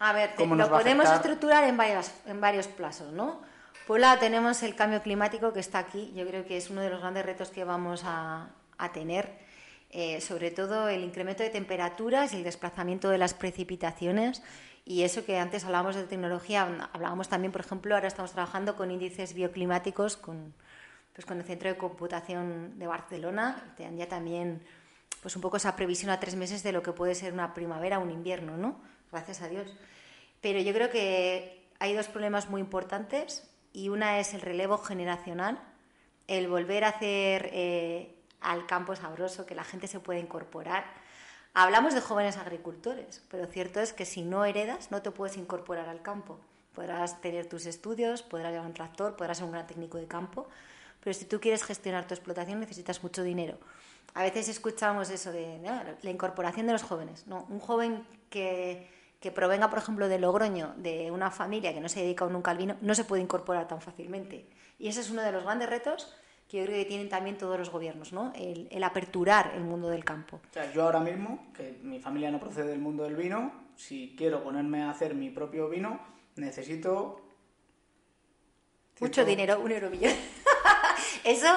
[0.00, 3.40] A ver, lo podemos estructurar en, varios, en varios plazos, ¿no?
[3.86, 6.80] Por un lado tenemos el cambio climático que está aquí, yo creo que es uno
[6.80, 9.32] de los grandes retos que vamos a, a tener,
[9.90, 14.42] eh, sobre todo el incremento de temperaturas y el desplazamiento de las precipitaciones.
[14.84, 18.90] Y eso que antes hablábamos de tecnología, hablábamos también, por ejemplo, ahora estamos trabajando con
[18.90, 20.54] índices bioclimáticos, con,
[21.14, 24.62] pues con el Centro de Computación de Barcelona, ya también
[25.22, 27.98] pues un poco esa previsión a tres meses de lo que puede ser una primavera
[27.98, 28.80] o un invierno, ¿no?
[29.12, 29.74] Gracias a Dios.
[30.40, 35.60] Pero yo creo que hay dos problemas muy importantes y una es el relevo generacional,
[36.26, 40.84] el volver a hacer eh, al campo sabroso, que la gente se pueda incorporar.
[41.52, 45.88] Hablamos de jóvenes agricultores, pero cierto es que si no heredas no te puedes incorporar
[45.88, 46.38] al campo.
[46.74, 50.48] Podrás tener tus estudios, podrás llevar un tractor, podrás ser un gran técnico de campo,
[51.02, 53.58] pero si tú quieres gestionar tu explotación necesitas mucho dinero
[54.14, 55.60] a veces escuchamos eso de
[56.02, 57.26] la incorporación de los jóvenes.
[57.26, 57.46] ¿no?
[57.48, 58.88] Un joven que,
[59.20, 62.58] que, provenga, por ejemplo, de Logroño, de una familia que no se dedica nunca al
[62.58, 64.46] vino, no se puede incorporar tan fácilmente.
[64.78, 66.14] Y ese es uno de los grandes retos
[66.50, 68.32] que yo creo que tienen también todos los gobiernos, ¿no?
[68.34, 70.40] el, el aperturar el mundo del campo.
[70.50, 74.14] O sea, yo ahora mismo, que mi familia no procede del mundo del vino, si
[74.18, 76.00] quiero ponerme a hacer mi propio vino,
[76.36, 77.20] necesito...
[78.98, 80.12] Mucho dinero, un euro millón.
[81.24, 81.56] Eso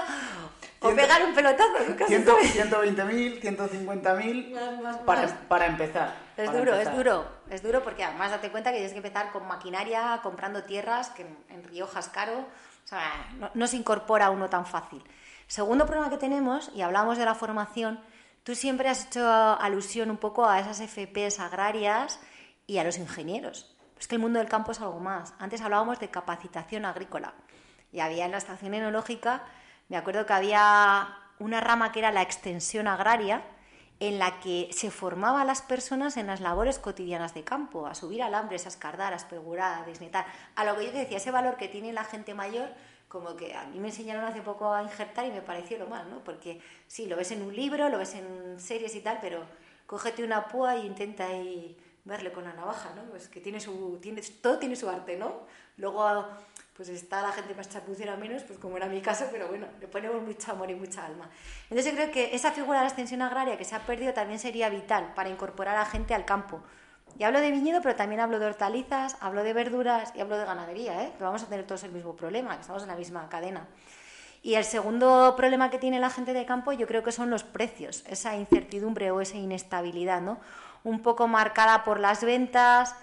[0.84, 1.78] o pegar un pelotazo.
[1.96, 6.14] 120.000, 150.000 para, para empezar.
[6.36, 7.26] Es duro, es duro.
[7.50, 11.26] Es duro porque además date cuenta que tienes que empezar con maquinaria, comprando tierras, que
[11.50, 12.46] en, Rioja es caro.
[12.84, 15.04] O sea, no, se incorpora uno tan fácil.
[15.48, 18.00] Segundo problema que tenemos, y hablamos de la formación,
[18.44, 22.20] tú siempre has hecho alusión un poco a esas FPs agrarias
[22.68, 23.76] y a los ingenieros.
[24.00, 25.34] Es que el mundo del campo es algo más.
[25.40, 27.34] Antes hablábamos de capacitación agrícola
[27.92, 29.44] y había en la estación enológica
[29.90, 33.44] me acuerdo que había una rama que era la extensión agraria,
[34.00, 37.96] en la que se formaba a las personas en las labores cotidianas de campo, a
[37.96, 40.26] subir alambres, a escardar, a espegurar, a desnetar.
[40.56, 42.70] A lo que yo decía, ese valor que tiene la gente mayor,
[43.08, 46.10] como que a mí me enseñaron hace poco a injertar y me pareció lo mal,
[46.10, 46.24] ¿no?
[46.24, 49.44] Porque sí, lo ves en un libro, lo ves en series y tal, pero
[49.86, 53.04] cógete una púa e intenta ahí verle con la navaja, ¿no?
[53.04, 55.42] Pues que tiene su, tiene, todo tiene su arte, ¿no?
[55.78, 56.28] Luego
[56.76, 59.88] pues está la gente más chapucera menos, pues como era mi caso, pero bueno, le
[59.88, 61.30] ponemos mucho amor y mucha alma.
[61.70, 64.40] Entonces yo creo que esa figura de la extensión agraria que se ha perdido también
[64.40, 66.62] sería vital para incorporar a gente al campo.
[67.20, 70.46] Y hablo de viñedo, pero también hablo de hortalizas, hablo de verduras y hablo de
[70.46, 71.14] ganadería, ¿eh?
[71.16, 73.68] que vamos a tener todos el mismo problema, que estamos en la misma cadena.
[74.42, 77.44] Y el segundo problema que tiene la gente de campo yo creo que son los
[77.44, 80.40] precios, esa incertidumbre o esa inestabilidad, ¿no?
[80.84, 82.96] Un poco marcada por las ventas,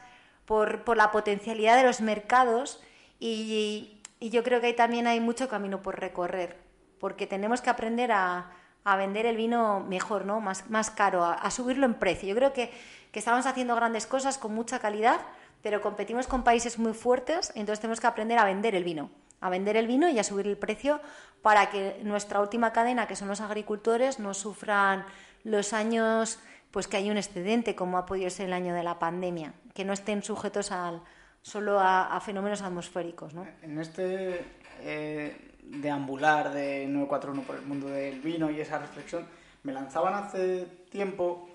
[0.44, 2.82] por, por la potencialidad de los mercados
[3.20, 6.58] y, yo creo que ahí también hay mucho camino por recorrer,
[6.98, 8.50] porque tenemos que aprender a,
[8.98, 10.40] vender el vino mejor, ¿no?
[10.40, 12.28] más, caro, a, subirlo en precio.
[12.28, 12.70] Yo creo que,
[13.12, 15.20] que estamos haciendo grandes cosas con mucha calidad,
[15.62, 19.10] pero competimos con países muy fuertes, entonces tenemos que aprender a vender el vino
[19.40, 21.00] a vender el vino y a subir el precio
[21.42, 25.04] para que nuestra última cadena, que son los agricultores, no sufran
[25.44, 26.38] los años
[26.70, 29.84] pues que hay un excedente, como ha podido ser el año de la pandemia, que
[29.84, 31.02] no estén sujetos al,
[31.42, 33.34] solo a, fenómenos atmosféricos.
[33.34, 33.46] ¿no?
[33.62, 34.44] En este
[34.82, 39.26] eh, deambular de 941 por el mundo del vino y esa reflexión,
[39.62, 41.48] me lanzaban hace tiempo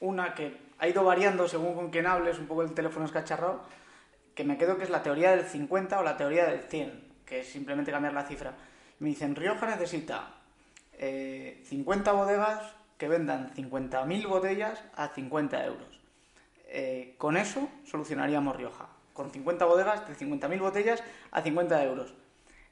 [0.00, 3.62] una que ha ido variando según con quién hables, un poco el teléfono escacharrado,
[4.34, 7.40] que me quedo que es la teoría del 50 o la teoría del 100, que
[7.40, 8.54] es simplemente cambiar la cifra.
[8.98, 10.34] Me dicen, Rioja necesita
[10.98, 16.00] 50 eh, bodegas que vendan 50.000 botellas a 50 euros.
[16.68, 18.88] Eh, con eso solucionaríamos Rioja,
[19.20, 22.14] con 50 bodegas de 50.000 botellas a 50 euros.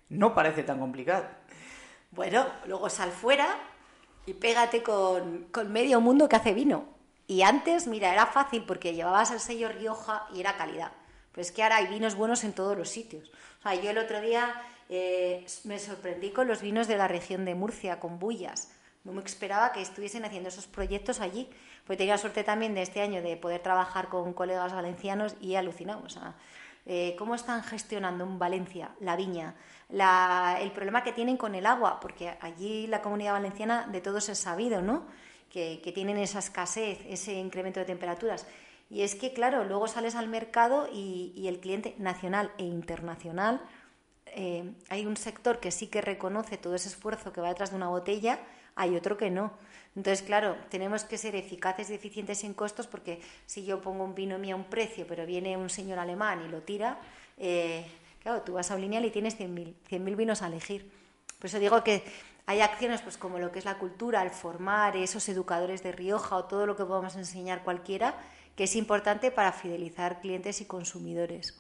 [0.09, 1.27] No parece tan complicado.
[2.11, 3.59] Bueno, luego sal fuera
[4.25, 6.87] y pégate con, medio mundo que hace vino.
[7.27, 10.93] Y antes, mira, era fácil porque llevabas el sello Rioja y era calidad.
[11.33, 13.31] Pero es que ahora hay vinos buenos en todos los sitios.
[13.59, 14.55] O sea, yo el otro día
[14.89, 18.73] eh, me sorprendí con los vinos de la región de Murcia, con bullas.
[19.05, 21.51] No me esperaba que estuviesen haciendo esos proyectos allí.
[21.89, 26.19] Pues tenía suerte también de este año de poder trabajar con colegas valencianos y alucinamos.
[26.19, 26.21] O
[26.87, 29.57] eh, cómo están gestionando en Valencia la viña,
[29.91, 34.39] el problema que tienen con el agua, porque allí la comunidad valenciana de todos es
[34.39, 35.07] sabido, ¿no?
[35.51, 38.47] Que, tienen esa escasez, ese incremento de temperaturas.
[38.91, 43.61] Y es que, claro, luego sales al mercado y el cliente nacional e internacional
[44.35, 47.77] eh, hay un sector que sí que reconoce todo ese esfuerzo que va detrás de
[47.77, 48.41] una botella,
[48.77, 49.53] hay otro que no.
[49.99, 54.15] Entonces, claro, tenemos que ser eficaces y eficientes en costos porque si yo pongo un
[54.15, 57.01] vino mío a un precio, pero viene un señor alemán y lo tira,
[57.37, 57.85] eh,
[58.23, 60.89] claro, tú vas a un lineal y tienes 100.000 mil vinos a elegir.
[61.41, 62.05] Por eso digo que
[62.47, 66.37] hay acciones pues como lo que es la cultura, el formar esos educadores de Rioja
[66.37, 68.15] o todo lo que podamos enseñar cualquiera,
[68.55, 71.59] que es importante para fidelizar clientes y consumidores.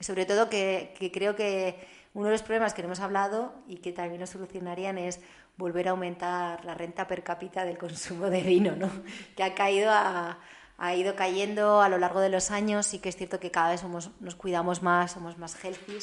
[0.00, 4.20] Sobre todo que, creo que uno de los problemas que hemos hablado y que también
[4.20, 5.20] nos solucionarían es
[5.58, 8.90] volver a aumentar la renta per cápita del consumo de vino, ¿no?
[9.36, 9.90] que ha caído
[10.80, 13.70] ha ido cayendo a lo largo de los años y que es cierto que cada
[13.70, 15.98] vez somos, nos cuidamos más, somos más healthy.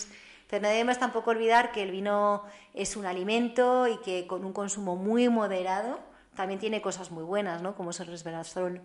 [0.49, 2.43] Pero no debemos tampoco olvidar que el vino
[2.73, 5.99] es un alimento y que con un consumo muy moderado
[6.35, 7.73] también tiene cosas muy buenas, ¿no?
[7.75, 8.81] como es el resveratrol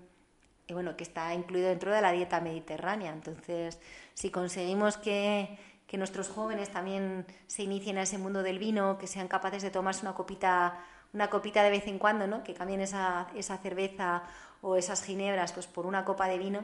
[0.69, 3.13] y bueno, que está incluido dentro de la dieta mediterránea.
[3.13, 3.81] Entonces,
[4.15, 5.59] si conseguimos que,
[5.99, 10.03] nuestros jóvenes también se inicien a ese mundo del vino, que sean capaces de tomarse
[10.03, 10.79] una copita,
[11.13, 12.45] una copita de vez en cuando, ¿no?
[12.45, 14.23] que cambien esa, esa cerveza
[14.63, 16.61] o esas ginebras pues por una copa de vino,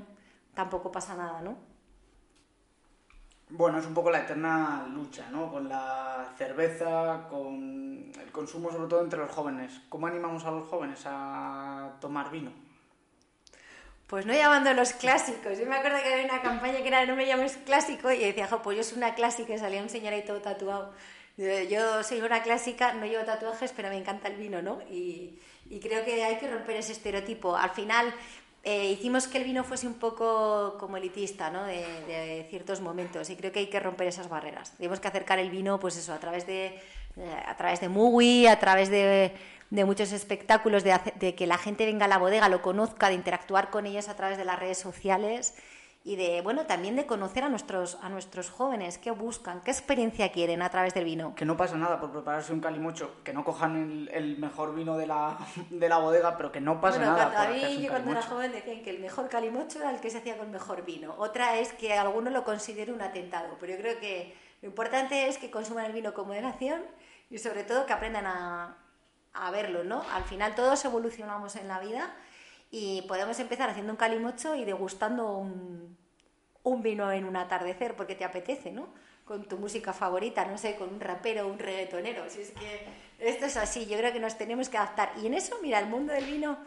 [0.54, 1.56] tampoco pasa nada, ¿no?
[3.48, 5.50] Bueno, es un poco la eterna lucha, ¿no?
[5.50, 9.82] Con la cerveza, con el consumo sobre todo entre los jóvenes.
[9.88, 12.65] ¿Cómo animamos a los jóvenes a tomar vino?
[14.06, 15.58] Pues no llamando los clásicos.
[15.58, 18.46] Yo me acuerdo que había una campaña que era no me llames clásico y decía,
[18.46, 20.92] jo, pues yo soy una clásica y salía un señor ahí todo tatuado.
[21.36, 24.80] Yo soy una clásica, no llevo tatuajes, pero me encanta el vino, ¿no?
[24.90, 25.38] Y,
[25.82, 27.56] creo que hay que romper ese estereotipo.
[27.56, 28.14] Al final
[28.62, 31.64] eh, hicimos que el vino fuese un poco como elitista, ¿no?
[31.64, 34.72] De, ciertos momentos y creo que hay que romper esas barreras.
[34.76, 36.66] Tenemos que acercar el vino, pues eso, a través de,
[37.16, 39.32] eh, a través de a través de
[39.70, 43.70] de muchos espectáculos, de, que la gente venga a la bodega, lo conozca, de interactuar
[43.70, 45.54] con ellos a través de las redes sociales
[46.04, 50.30] y de, bueno, también de conocer a nuestros, a nuestros jóvenes, qué buscan, qué experiencia
[50.30, 51.34] quieren a través del vino.
[51.34, 55.08] Que no pasa nada por prepararse un calimocho, que no cojan el, mejor vino de
[55.08, 55.36] la,
[55.68, 57.42] de la bodega, pero que no pasa nada.
[57.42, 60.18] a mí, yo cuando era joven decían que el mejor calimocho era el que se
[60.18, 61.12] hacía con mejor vino.
[61.18, 65.38] Otra es que alguno lo considere un atentado, pero yo creo que lo importante es
[65.38, 66.82] que consuman el vino con moderación
[67.30, 68.76] y sobre todo que aprendan a,
[69.36, 70.02] a verlo, ¿no?
[70.12, 72.14] Al final todos evolucionamos en la vida
[72.70, 75.96] y podemos empezar haciendo un calimocho y degustando un,
[76.62, 78.88] un vino en un atardecer porque te apetece, ¿no?
[79.24, 82.28] Con tu música favorita, no sé, con un rapero un reggaetonero.
[82.28, 82.86] Si es que
[83.18, 85.12] esto es así, yo creo que nos tenemos que adaptar.
[85.22, 86.58] Y en eso, mira, el mundo del vino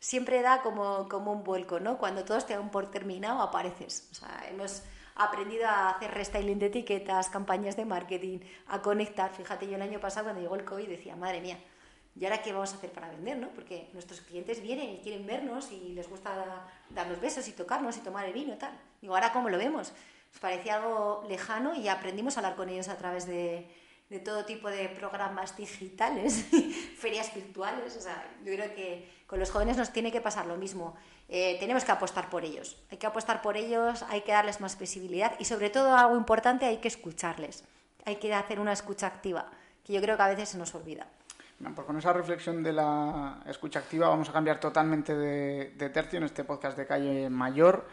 [0.00, 1.98] siempre da como, como un vuelco, ¿no?
[1.98, 4.08] Cuando todos te dan por terminado, apareces.
[4.12, 4.82] O sea, hemos
[5.16, 8.38] aprendido a hacer restyling de etiquetas, campañas de marketing,
[8.68, 9.30] a conectar.
[9.32, 11.58] Fíjate, yo el año pasado cuando llegó el COVID decía, madre mía,
[12.18, 13.38] ¿Y ahora qué vamos a hacer para vender?
[13.38, 13.48] ¿no?
[13.48, 18.00] Porque nuestros clientes vienen y quieren vernos y les gusta darnos besos y tocarnos y
[18.00, 18.72] tomar el vino y tal.
[19.00, 19.92] Digo, ¿ahora cómo lo vemos?
[20.32, 23.70] Nos parecía algo lejano y aprendimos a hablar con ellos a través de,
[24.10, 26.46] de todo tipo de programas digitales,
[26.98, 27.96] ferias virtuales.
[27.96, 30.96] O sea, yo creo que con los jóvenes nos tiene que pasar lo mismo.
[31.28, 32.76] Eh, tenemos que apostar por ellos.
[32.90, 36.66] Hay que apostar por ellos, hay que darles más visibilidad y sobre todo algo importante,
[36.66, 37.64] hay que escucharles.
[38.06, 39.50] Hay que hacer una escucha activa,
[39.84, 41.06] que yo creo que a veces se nos olvida.
[41.58, 46.24] Pues con esa reflexión de la escucha activa vamos a cambiar totalmente de, tercio en
[46.24, 47.84] este podcast de Calle Mayor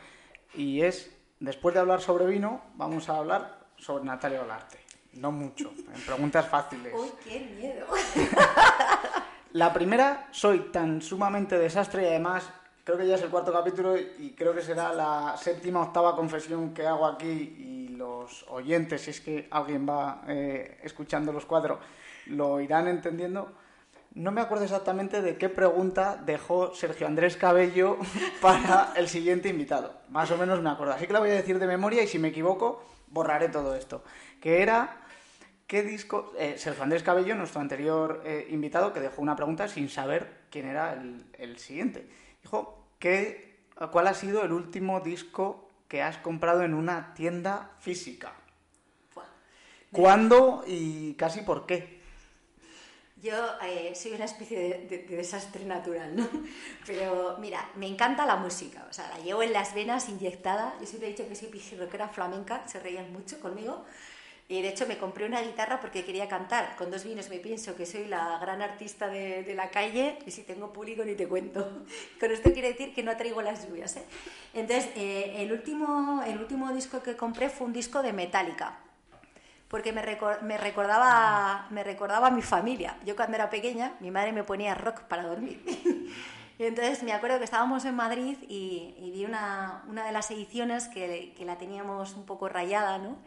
[0.53, 4.77] y es, después de hablar sobre vino, vamos a hablar sobre Natalia Olarte.
[5.13, 6.93] No mucho, en preguntas fáciles.
[6.95, 7.87] ¡Uy, qué miedo!
[9.53, 12.47] La primera, soy tan sumamente desastre y además
[12.83, 16.73] creo que ya es el cuarto capítulo y creo que será la séptima octava confesión
[16.73, 17.25] que hago aquí
[17.57, 21.79] y los oyentes, si es que alguien va eh, escuchando los cuadros,
[22.27, 23.51] lo irán entendiendo.
[24.13, 27.97] No me acuerdo exactamente de qué pregunta dejó Sergio Andrés Cabello
[28.41, 29.93] para el siguiente invitado.
[30.09, 30.93] Más o menos me acuerdo.
[30.93, 34.03] Así que la voy a decir de memoria y si me equivoco, borraré todo esto.
[34.39, 35.01] Que era,
[35.67, 36.31] ¿qué disco?
[36.37, 40.67] Eh, Sergio Andrés Cabello, nuestro anterior eh, invitado, que dejó una pregunta sin saber quién
[40.67, 42.07] era el, el siguiente.
[42.41, 48.33] Dijo, ¿qué, ¿cuál ha sido el último disco que has comprado en una tienda física?
[49.91, 52.01] ¿Cuándo y casi por qué?
[53.21, 56.27] Yo eh, soy una especie de, de- de desastre natural, ¿no?
[56.85, 60.75] Pero mira, me encanta la música, o sea, la llevo en las venas inyectada.
[60.81, 63.85] Yo siempre he dicho que soy pijirroquera flamenca, se reían mucho conmigo.
[64.47, 66.75] Y de hecho me compré una guitarra porque quería cantar.
[66.75, 70.31] Con dos vinos me pienso que soy la gran artista de, de la calle y
[70.31, 71.83] si tengo público ni te cuento.
[72.19, 73.95] Con esto quiere decir que no atraigo las lluvias.
[73.97, 74.03] ¿eh?
[74.53, 78.79] Entonces, eh, el, último, el último disco que compré fue un disco de Metallica
[79.67, 82.97] porque me, recor- me recordaba me recordaba a mi familia.
[83.05, 85.61] Yo cuando era pequeña, mi madre me ponía rock para dormir.
[86.59, 90.29] y entonces me acuerdo que estábamos en Madrid y, y vi una, una de las
[90.31, 93.17] ediciones que, que la teníamos un poco rayada, ¿no?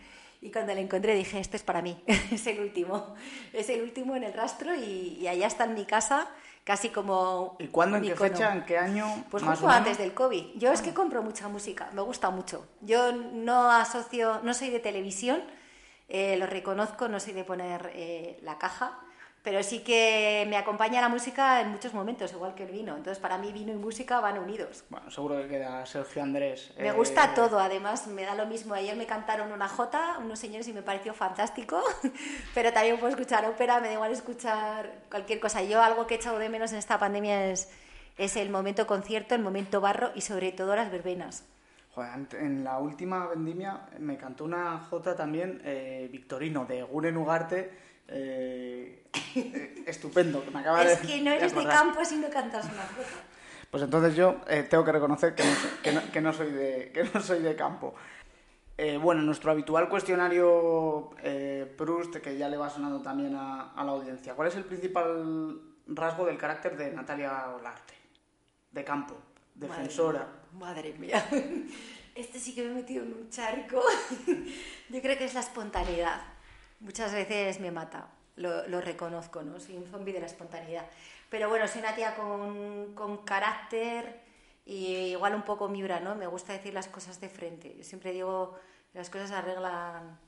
[0.41, 3.15] Y cuando la encontré dije, este es para mí, es el último,
[3.53, 6.29] es el último en el rastro y, y allá está en mi casa,
[6.63, 7.57] casi como...
[7.59, 8.31] ¿Y cuándo, en qué icono.
[8.31, 9.25] fecha, en qué año?
[9.31, 10.55] Pues más justo antes del COVID.
[10.55, 12.65] Yo es que compro mucha música, me gusta mucho.
[12.83, 15.43] Yo no asocio, no soy de televisión,
[16.09, 18.99] eh, lo reconozco, no soy de poner eh, la caja,
[19.43, 22.97] pero sí que me acompaña la música en muchos momentos, igual que el vino.
[22.97, 24.85] Entonces, para mí, vino y música van unidos.
[24.91, 26.73] Bueno, seguro que queda Sergio Andrés.
[26.77, 28.75] Me Eh, gusta todo, además me da lo mismo.
[28.75, 31.81] Ayer me cantaron una jota, unos señores, y me pareció fantástico.
[32.55, 35.63] Pero también puedo escuchar ópera, me da igual escuchar cualquier cosa.
[35.63, 37.71] Yo algo que he echado de menos en esta pandemia es,
[38.19, 41.45] es el momento concierto, el momento barro y sobre todo las verbenas.
[42.33, 47.71] En la última vendimia me cantó una jota también, eh, Victorino, de Guren Ugarte,
[48.09, 49.05] eh,
[49.87, 52.83] estupendo, que me acaba de Es que no eres de campo si no cantas una
[52.83, 53.09] jota.
[53.71, 56.51] Pues entonces yo eh, tengo que reconocer que no, soy- que no- que no soy,
[56.53, 57.95] de, que no soy de campo.
[59.03, 61.11] Bueno, nuestro habitual cuestionario
[61.77, 64.35] Proust, que ya le va sonando también a, a la audiencia.
[64.35, 67.95] ¿Cuál es el principal rasgo del carácter de Natalia Olarte?
[68.71, 69.17] De campo,
[69.57, 70.29] defensora.
[70.53, 71.25] Madre mía.
[72.15, 73.81] Este sí que me he metido en un charco.
[74.89, 76.21] Yo creo que es la espontaneidad.
[76.81, 79.61] Muchas veces me mata, lo, lo reconozco, ¿no?
[79.61, 80.85] Soy un zombie de la espontaneidad.
[81.31, 84.21] Pero bueno, soy una tía con, con carácter
[84.67, 86.17] y igual un poco miura, ¿no?
[86.17, 87.77] Me gusta decir las cosas de frente.
[87.77, 88.59] Yo siempre digo
[88.95, 90.19] las cosas se arreglan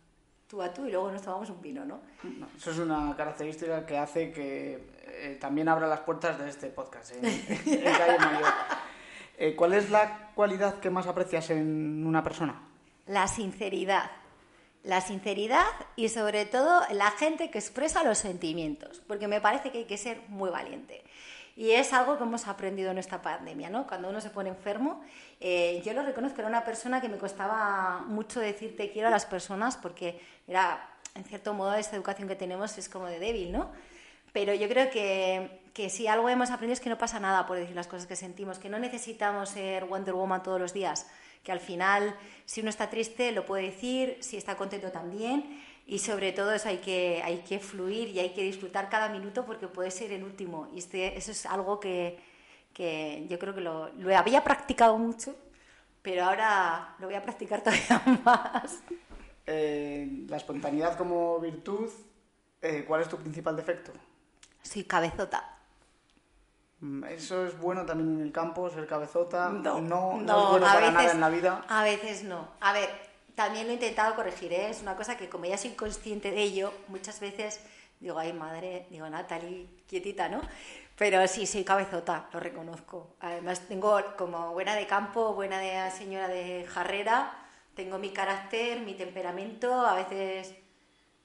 [0.47, 2.01] tú a tú y luego nos tomamos un vino, ¿no?
[2.23, 6.69] No, eso es una característica que hace que eh, también abra las puertas de este
[6.69, 7.25] podcast en,
[7.67, 8.53] en Calle Mayor.
[9.41, 12.61] Eh, ¿Cuál es la cualidad que más aprecias en una persona?
[13.07, 14.11] La sinceridad.
[14.85, 15.65] La sinceridad
[15.97, 19.97] y sobre todo la gente que expresa los sentimientos, porque me parece que hay que
[19.97, 21.03] ser muy valiente.
[21.57, 23.87] Y es algo que hemos aprendido en esta pandemia, ¿no?
[23.87, 25.03] Cuando uno se pone enfermo,
[25.41, 29.11] eh, yo lo reconozco, era una persona que me costaba mucho decir te quiero a
[29.11, 33.53] las personas porque era, en cierto modo, esta educación que tenemos es como de débil,
[33.53, 33.71] ¿no?
[34.33, 37.57] Pero yo creo que, que si algo hemos aprendido es que no pasa nada por
[37.57, 41.09] decir las cosas que sentimos, que no necesitamos ser Wonder Woman todos los días,
[41.43, 45.99] que al final si uno está triste lo puede decir, si está contento también y
[45.99, 49.69] sobre todo eso hay que, hay que fluir y hay que disfrutar cada minuto porque
[49.69, 52.19] puede ser el último y este, eso es algo que,
[52.73, 55.35] que yo creo que lo, lo había practicado mucho,
[56.03, 58.83] pero ahora lo voy a practicar todavía más.
[59.47, 61.89] Eh, la espontaneidad como virtud,
[62.63, 63.93] eh, ¿cuál es tu principal defecto?
[64.63, 65.57] Soy cabezota.
[66.81, 69.49] Mm, Eso es bueno también en el campo, ser cabezota.
[69.51, 71.65] No, no, no no, es bueno para veces- nada en la vida.
[71.69, 72.49] A veces no.
[72.61, 72.89] A ver,
[73.35, 74.71] también lo he intentado corregir, ¿eh?
[74.71, 77.61] es una cosa que como ya soy consciente de ello, muchas veces
[78.01, 80.41] digo, ay madre, digo, Natalie, quietita, ¿no?
[80.97, 83.15] Pero sí, soy cabezota, lo reconozco.
[83.21, 87.33] Además, tengo como buena de campo, buena de señora de jarrera,
[87.75, 90.55] tengo mi carácter, mi temperamento, a veces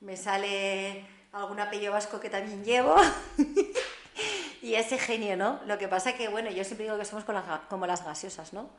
[0.02, 1.06] me sale
[1.36, 2.96] algún apellido vasco que también llevo.
[4.62, 5.60] y ese genio, ¿no?
[5.66, 8.70] Lo que pasa que, bueno, yo siempre digo que somos las como las gaseosas, ¿no?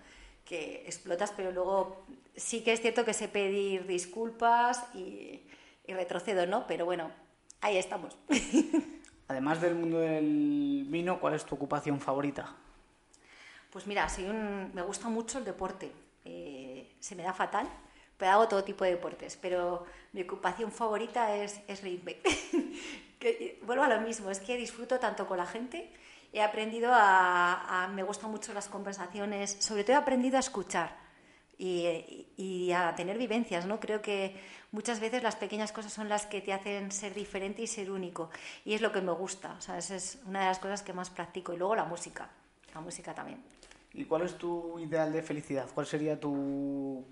[0.44, 2.04] Que explotas, pero luego
[2.36, 5.42] sí que es cierto que sé pedir disculpas y,
[5.86, 6.66] y retrocedo, ¿no?
[6.66, 7.10] Pero bueno,
[7.60, 8.16] ahí estamos.
[9.28, 12.54] Además del mundo del vino, ¿cuál es tu ocupación favorita?
[13.70, 15.92] Pues mira, soy un- me gusta mucho el deporte.
[16.24, 17.68] Eh, se me da fatal,
[18.16, 19.84] pero hago todo tipo de deportes, pero
[20.16, 22.16] mi ocupación favorita es, es reírme.
[23.20, 25.92] que, vuelvo a lo mismo, es que disfruto tanto con la gente,
[26.32, 30.96] he aprendido a, me gustan mucho las conversaciones, sobre todo he aprendido a escuchar
[31.58, 33.78] y, y, a tener vivencias, ¿no?
[33.78, 34.34] Creo que
[34.72, 38.30] muchas veces las pequeñas cosas son las que te hacen ser diferente y ser único,
[38.64, 40.94] y es lo que me gusta, o sea, esa es una de las cosas que
[40.94, 42.30] más practico, y luego la música,
[42.74, 43.42] la música también.
[43.92, 45.68] ¿Y cuál es tu ideal de felicidad?
[45.74, 47.04] ¿Cuál sería tu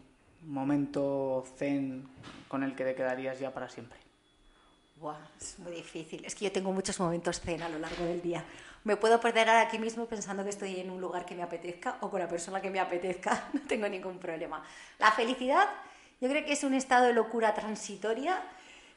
[0.46, 2.08] momento zen
[2.48, 3.98] con el que te quedarías ya para siempre?
[4.96, 6.24] Buah, es muy difícil.
[6.24, 8.44] Es que yo tengo muchos momentos zen a lo largo del día.
[8.84, 12.10] Me puedo perder aquí mismo pensando que estoy en un lugar que me apetezca o
[12.10, 13.48] con la persona que me apetezca.
[13.52, 14.62] No tengo ningún problema.
[14.98, 15.68] La felicidad,
[16.20, 18.42] yo creo que es un estado de locura transitoria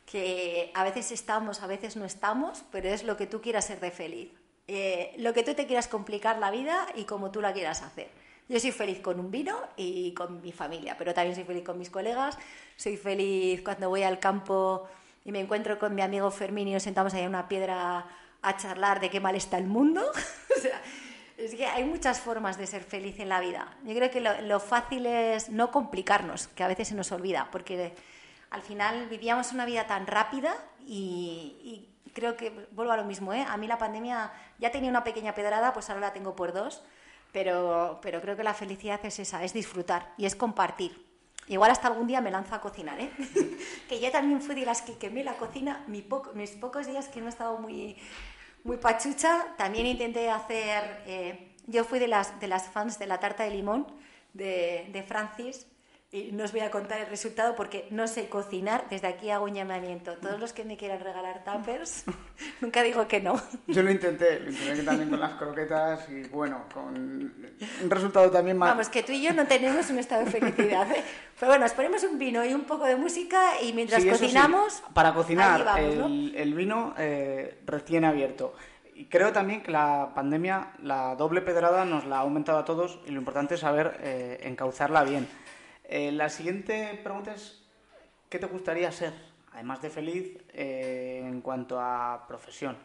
[0.05, 3.79] que a veces estamos, a veces no estamos, pero es lo que tú quieras ser
[3.79, 4.31] de feliz.
[4.67, 8.09] Eh, lo que tú te quieras complicar la vida y como tú la quieras hacer.
[8.49, 11.77] Yo soy feliz con un vino y con mi familia, pero también soy feliz con
[11.77, 12.37] mis colegas.
[12.77, 14.87] Soy feliz cuando voy al campo
[15.25, 18.05] y me encuentro con mi amigo Fermín y nos sentamos ahí en una piedra
[18.41, 20.01] a charlar de qué mal está el mundo.
[20.57, 20.81] o sea,
[21.35, 23.75] es que hay muchas formas de ser feliz en la vida.
[23.83, 27.93] Yo creo que lo, fácil es no complicarnos, que a veces se nos olvida, porque
[28.49, 33.45] al final vivíamos una vida tan rápida y, creo que, vuelvo a lo mismo, ¿eh?
[33.47, 36.81] a mí la pandemia ya tenía una pequeña pedrada, pues ahora la tengo por dos
[37.31, 41.05] pero, pero creo que la felicidad es esa, es disfrutar y es compartir.
[41.47, 43.09] Igual hasta algún día me lanzo a cocinar, ¿eh?
[43.89, 47.27] que yo también fui de las que quemé la cocina mis pocos días que no
[47.27, 47.95] he estado muy,
[48.63, 49.55] muy pachucha.
[49.57, 53.51] También intenté hacer, eh, yo fui de las, de las fans de la tarta de
[53.51, 53.87] limón
[54.33, 55.67] de, de Francis
[56.17, 58.85] y no os voy a contar el resultado porque no sé cocinar.
[58.89, 60.13] Desde aquí hago un llamamiento.
[60.17, 62.05] Todos los que me quieran regalar tuppers,
[62.61, 63.39] nunca digo que no.
[63.67, 68.57] Yo lo intenté, lo intenté también con las croquetas y bueno, con un resultado también
[68.57, 68.69] más...
[68.69, 70.89] Vamos, que tú y yo no tenemos un estado de felicidad.
[70.91, 71.03] ¿eh?
[71.39, 74.83] Pero bueno, nos ponemos un vino y un poco de música y mientras cocinamos...
[74.93, 78.55] Para cocinar el, vino eh, recién abierto.
[78.95, 82.99] Y creo también que la pandemia, la doble pedrada, nos la ha aumentado a todos
[83.05, 85.27] y lo importante es saber eh, encauzarla bien.
[85.89, 87.63] Eh, la siguiente pregunta es,
[88.29, 89.13] ¿qué te gustaría ser,
[89.53, 92.77] además de feliz, eh, en cuanto a profesión?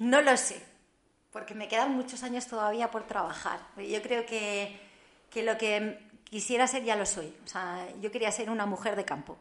[0.00, 0.62] No lo sé,
[1.32, 3.60] porque me quedan muchos años todavía por trabajar.
[3.78, 4.78] Yo creo que,
[5.30, 7.34] que lo que quisiera ser ya lo soy.
[7.42, 9.38] O sea, yo quería ser una mujer de campo.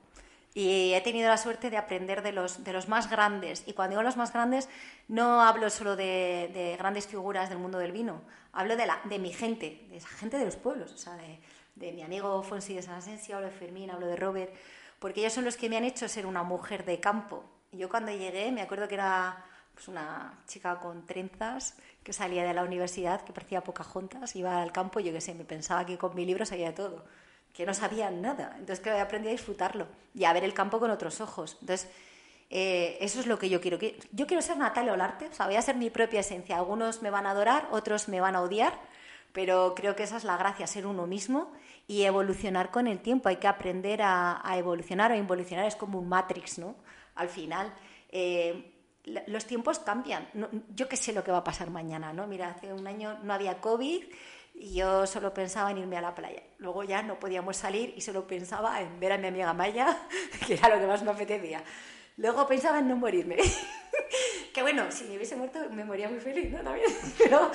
[0.53, 3.63] Y he tenido la suerte de aprender de los, de los más grandes.
[3.65, 4.69] Y cuando digo los más grandes,
[5.09, 8.21] no hablo solo de, de grandes figuras del mundo del vino,
[8.53, 11.39] hablo de, la, de mi gente, de esa gente de los pueblos, o sea, de,
[11.75, 14.53] de mi amigo Fonsi de San Asensio, hablo de Fermín, hablo de Robert,
[14.99, 17.43] porque ellos son los que me han hecho ser una mujer de campo.
[17.71, 19.43] Yo cuando llegué me acuerdo que era
[19.73, 24.61] pues, una chica con trenzas que salía de la universidad, que parecía poca juntas, iba
[24.61, 27.03] al campo yo qué sé, me pensaba que con mi libro sabía todo,
[27.53, 28.55] que no sabía nada.
[28.59, 31.57] Entonces que aprendí a disfrutarlo y a ver el campo con otros ojos.
[31.61, 31.89] Entonces,
[32.49, 33.79] eh, eso es lo que yo quiero.
[34.11, 36.57] Yo quiero ser Natalia Olarte, o sea, voy a ser mi propia esencia.
[36.57, 38.79] Algunos me van a adorar, otros me van a odiar,
[39.31, 41.51] pero creo que esa es la gracia, ser uno mismo
[41.87, 43.29] y evolucionar con el tiempo.
[43.29, 46.75] Hay que aprender a, evolucionar o involucionar, es como un Matrix, ¿no?
[47.15, 47.73] Al final,
[48.09, 48.73] eh,
[49.27, 50.27] los tiempos cambian.
[50.75, 52.27] yo qué sé lo que va a pasar mañana, ¿no?
[52.27, 54.03] Mira, hace un año no había COVID
[54.55, 56.43] y yo solo pensaba en irme a la playa.
[56.57, 60.07] Luego ya no podíamos salir y solo pensaba en ver a mi amiga Maya,
[60.47, 61.63] que era lo que más me apetecía.
[62.17, 63.37] Luego pensaba en no morirme.
[64.53, 66.59] que bueno, si me hubiese muerto me moría muy feliz, ¿no?
[66.59, 66.91] También.
[67.17, 67.51] Pero,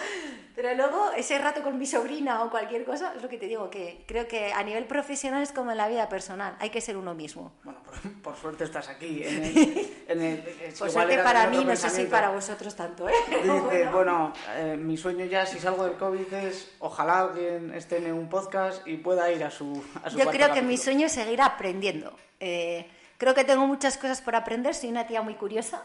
[0.55, 3.71] pero luego ese rato con mi sobrina o cualquier cosa, es lo que te digo,
[3.71, 6.97] que creo que a nivel profesional es como en la vida personal, hay que ser
[6.97, 7.53] uno mismo.
[7.63, 7.81] Bueno,
[8.23, 9.23] por, suerte estás aquí.
[9.23, 10.39] En el,
[10.79, 13.13] por suerte para mí, no sé si para vosotros tanto, ¿eh?
[13.31, 18.13] Dice, bueno, eh, mi sueño ya si salgo del COVID es ojalá alguien esté en
[18.13, 19.85] un podcast y pueda ir a su...
[20.03, 22.17] A Yo creo que mi sueño es seguir aprendiendo.
[22.41, 22.85] Eh,
[23.19, 25.83] creo que tengo muchas cosas por aprender, soy una tía muy curiosa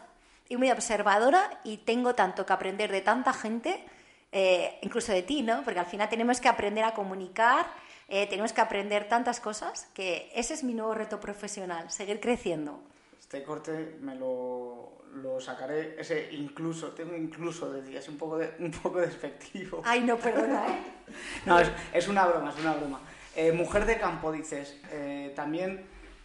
[0.47, 3.84] y muy observadora y tengo tanto que aprender de tanta gente,
[4.31, 5.63] eh, incluso de ti, ¿no?
[5.63, 7.65] Porque al final tenemos que aprender a comunicar,
[8.07, 12.79] eh, tenemos que aprender tantas cosas que ese es mi nuevo reto profesional, seguir creciendo.
[13.19, 18.53] Este corte me lo, lo sacaré, ese incluso, tengo incluso de días un poco, de,
[18.59, 19.81] un poco despectivo.
[19.86, 20.79] Ay, no, perdona, ¿eh?
[21.47, 22.99] no, es, es, una broma, es una broma.
[23.36, 24.77] Eh, mujer de campo, dices,
[25.36, 25.84] también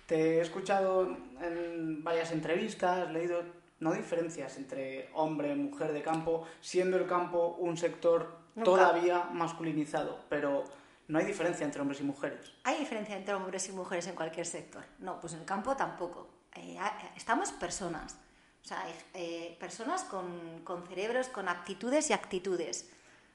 [0.08, 1.06] te he escuchado
[1.42, 3.42] en varias entrevistas, leído
[3.78, 10.18] no diferencias entre hombre y mujer de campo, siendo el campo un sector todavía masculinizado,
[10.30, 10.64] pero
[11.08, 12.52] no hay diferencia entre hombres y mujeres.
[12.64, 14.82] Hay diferencia entre hombres y mujeres en cualquier sector.
[14.98, 16.26] No, pues en el campo tampoco.
[16.56, 16.78] Eh,
[17.14, 18.16] estamos personas,
[18.64, 18.82] o sea,
[19.12, 22.90] eh, personas con, con, cerebros, con aptitudes y actitudes.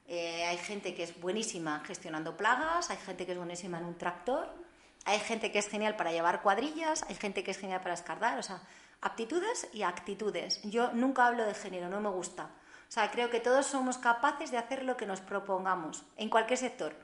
[0.08, 3.96] Eh, hay gente que es buenísima gestionando plagas, hay gente que es buenísima en un
[3.96, 4.63] tractor,
[5.04, 8.38] Hay gente que es genial para llevar cuadrillas, hay gente que es genial para escardar,
[8.38, 8.62] o sea,
[9.00, 10.62] aptitudes y actitudes.
[10.62, 12.44] Yo nunca hablo de género, no me gusta.
[12.88, 16.58] O sea, creo que todos somos capaces de hacer lo que nos propongamos, en cualquier
[16.58, 16.94] sector.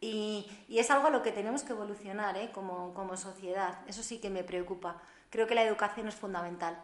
[0.00, 2.50] Y, es algo a lo que tenemos que evolucionar ¿eh?
[2.52, 3.78] como, como sociedad.
[3.86, 5.00] Eso sí que me preocupa.
[5.30, 6.78] Creo que la educación es fundamental.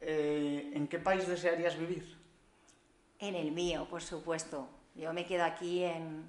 [0.00, 2.18] Eh, ¿En qué país desearías vivir?
[3.18, 4.68] En el mío, por supuesto.
[4.94, 6.28] Yo me quedo aquí en,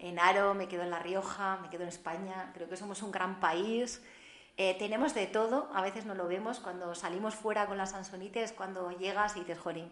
[0.00, 2.50] en Aro, me quedo en La Rioja, me quedo en España.
[2.54, 4.02] Creo que somos un gran país.
[4.56, 6.58] Eh, tenemos de todo, a veces no lo vemos.
[6.58, 9.90] Cuando salimos fuera con las Sansonites, cuando llegas y dices, Jorín,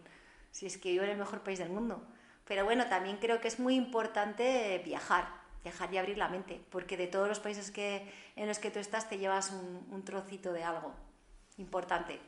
[0.50, 2.02] si es que yo en el mejor país del mundo.
[2.46, 5.28] Pero bueno, también creo que es muy importante viajar,
[5.62, 8.78] viajar y abrir la mente, porque de todos los países que, en los que tú
[8.78, 10.94] estás te llevas un, trocito de algo
[11.58, 12.18] importante.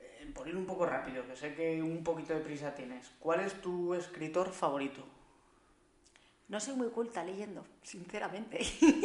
[0.00, 3.40] Eh, por ir un poco rápido, que sé que un poquito de prisa tienes, ¿cuál
[3.40, 5.04] es tu escritor favorito?
[6.50, 8.58] No soy muy culta leyendo, sinceramente.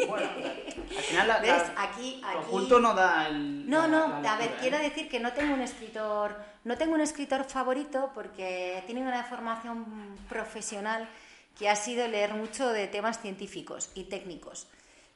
[0.08, 0.28] Bueno,
[0.98, 1.62] al final la, ¿Ves?
[1.78, 2.72] aquí, aquí...
[2.82, 3.70] no da el...
[3.70, 4.82] No, no, a ver, quiero ¿eh?
[4.82, 9.86] decir que no tengo un escritor, no tengo un escritor favorito porque tiene una formación
[10.28, 11.08] profesional
[11.56, 14.68] que ha sido leer mucho de temas científicos y técnicos.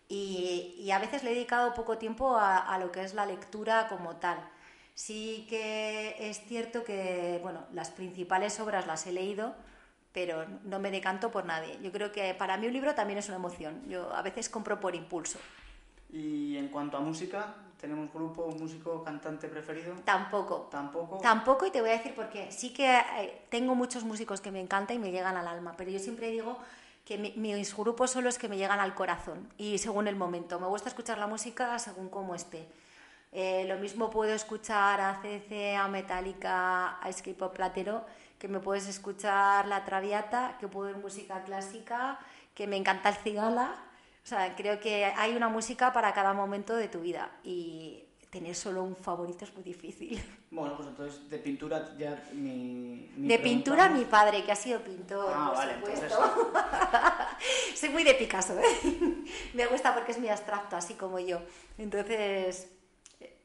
[0.08, 3.88] Y, a veces le he dedicado poco tiempo a, a lo que es la lectura
[3.88, 4.38] como tal.
[4.94, 9.56] Sí que es cierto que, bueno, las principales obras las he leído,
[10.12, 11.78] pero no me decanto por nadie.
[11.82, 13.84] Yo creo que para mí un libro también es una emoción.
[13.88, 15.40] Yo a veces compro por impulso.
[16.12, 19.94] Y en cuanto a música, ¿tenemos grupo, músico, cantante preferido?
[20.04, 20.68] Tampoco.
[20.72, 21.20] Tampoco.
[21.20, 22.52] Tampoco, y te voy a decir por qué.
[22.52, 25.92] Sí que eh, tengo muchos músicos que me encantan y me llegan al alma, pero
[25.92, 26.58] yo siempre digo
[27.06, 30.60] que mis grupos son los que me llegan al corazón y según el momento.
[30.60, 32.68] Me gusta escuchar la música según cómo esté.
[33.32, 38.04] Eh, lo mismo puedo escuchar a CC, a Metallica, a Escape Platero
[38.40, 42.18] que me puedes escuchar la Traviata, que puedo ver música clásica,
[42.56, 43.76] que me encanta el cigala.
[44.24, 48.56] O sea, creo que hay una música para cada momento de tu vida y tener
[48.56, 50.22] solo un favorito es muy difícil.
[50.52, 53.08] Bueno, pues entonces de pintura ya mi...
[53.16, 56.52] de pintura mi padre, que ha sido pintor, ah, por vale, supuesto.
[57.76, 59.24] Soy muy de Picasso, ¿eh?
[59.54, 61.40] me gusta porque es muy abstracto, así como yo.
[61.78, 62.68] Entonces,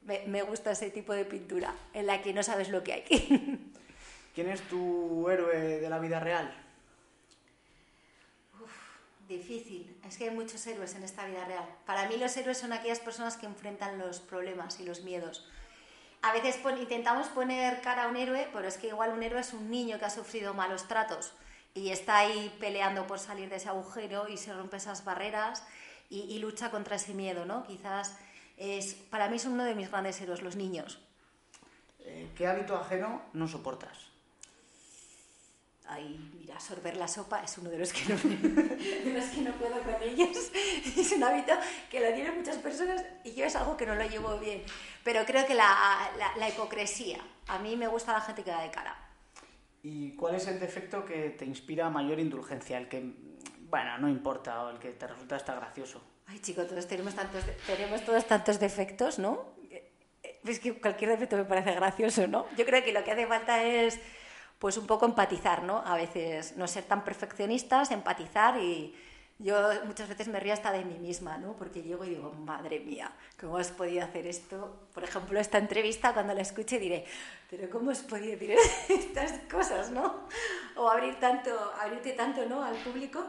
[0.01, 3.71] me, me gusta ese tipo de pintura, en la que no sabes lo que hay.
[4.35, 6.53] ¿Quién es tu héroe de la vida real?
[8.61, 8.73] Uf,
[9.29, 9.97] difícil.
[10.05, 11.65] Es que hay muchos héroes en esta vida real.
[11.87, 15.49] Para mí los héroes son aquellas personas que enfrentan los problemas y los miedos.
[16.23, 19.53] A veces intentamos poner cara a un héroe, pero es que igual un héroe es
[19.53, 21.33] un niño que ha sufrido malos tratos
[21.75, 25.65] y está ahí peleando por salir de ese agujero y se rompe esas barreras
[26.09, 27.65] y, lucha contra ese miedo, ¿no?
[27.65, 28.17] Quizás
[28.57, 31.01] es, para mí son uno de mis grandes héroes, los niños.
[32.01, 34.14] Eh, ¿Qué hábito ajeno no soportas?
[35.95, 40.03] Ay, mira, sorber la sopa es uno de los que no, que no puedo con
[40.03, 40.51] ellos.
[40.97, 41.53] Es un hábito
[41.89, 44.63] que lo tienen muchas personas y yo es algo que no lo llevo bien.
[45.05, 47.21] Pero creo que la, la, hipocresía.
[47.47, 48.97] A mí me gusta la gente que da de cara.
[49.85, 52.77] ¿Y cuál es el defecto que te inspira mayor indulgencia?
[52.79, 53.13] El que,
[53.69, 56.03] bueno, no importa, o el que te resulta hasta gracioso.
[56.27, 59.55] Ay, chicos, todos tenemos, tantos, tenemos todos tantos defectos, ¿no?
[60.45, 62.47] Es que cualquier defecto me parece gracioso, ¿no?
[62.57, 64.01] Yo creo que lo que hace falta es
[64.65, 65.83] pues un poco empatizar, ¿no?
[65.85, 68.95] A veces no ser tan perfeccionistas, empatizar y
[69.39, 69.55] yo
[69.85, 71.53] muchas veces me río hasta de mí misma, ¿no?
[71.53, 74.89] Porque llego y digo, madre mía, ¿cómo has podido hacer esto?
[74.95, 77.05] Por ejemplo, esta entrevista cuando la escuche diré,
[77.51, 78.57] pero ¿cómo has podido decir
[78.89, 80.21] estas cosas, ¿no?
[80.77, 82.65] O abrir tanto, abrirte tanto, ¿no?
[82.65, 83.23] Al público.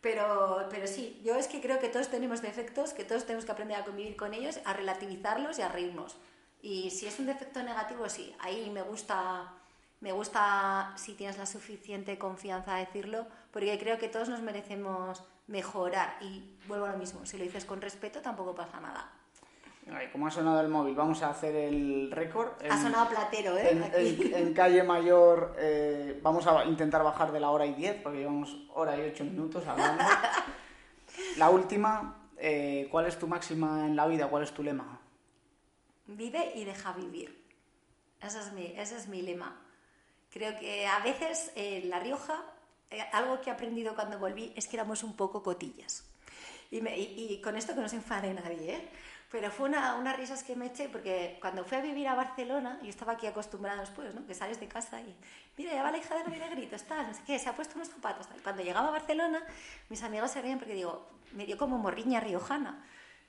[0.00, 3.50] Pero, pero sí, yo es que creo que todos tenemos defectos, que todos tenemos que
[3.50, 6.14] aprender a convivir con ellos, a relativizarlos y a reírnos.
[6.62, 9.52] Y si es un defecto negativo, sí, ahí me gusta
[10.00, 15.24] me gusta, si tienes la suficiente confianza a decirlo, porque creo que todos nos merecemos
[15.46, 16.16] mejorar.
[16.20, 19.10] Y vuelvo a lo mismo, si lo dices con respeto tampoco pasa nada.
[20.12, 22.50] como ha sonado el móvil, vamos a hacer el récord.
[22.68, 23.70] Ha sonado platero, ¿eh?
[24.34, 28.54] En, calle mayor eh, vamos a intentar bajar de la hora y diez, porque llevamos
[28.74, 30.04] hora y ocho minutos hablando.
[31.38, 34.28] la última, eh, ¿cuál es tu máxima en la vida?
[34.28, 35.00] ¿Cuál es tu lema?
[36.06, 37.44] Vive y deja vivir.
[38.20, 39.65] Ese es mi, ese es mi lema.
[40.36, 42.44] Creo que a veces en La Rioja,
[42.90, 46.04] eh, algo que he aprendido cuando volví es que éramos un poco cotillas.
[46.70, 48.88] Y, con esto que no se enfade nadie, ¿eh?
[49.30, 52.78] Pero fue una, unas risas que me eché porque cuando fui a vivir a Barcelona,
[52.82, 54.26] yo estaba aquí acostumbrada después, ¿no?
[54.26, 55.16] Que sales de casa y,
[55.56, 57.76] mira, ya va la hija de David Negrito, está, no sé qué, se ha puesto
[57.76, 58.28] unos zapatos.
[58.28, 58.42] Tal.
[58.42, 59.42] Cuando llegaba a Barcelona,
[59.88, 62.84] mis amigos se reían porque digo, me dio como morriña riojana.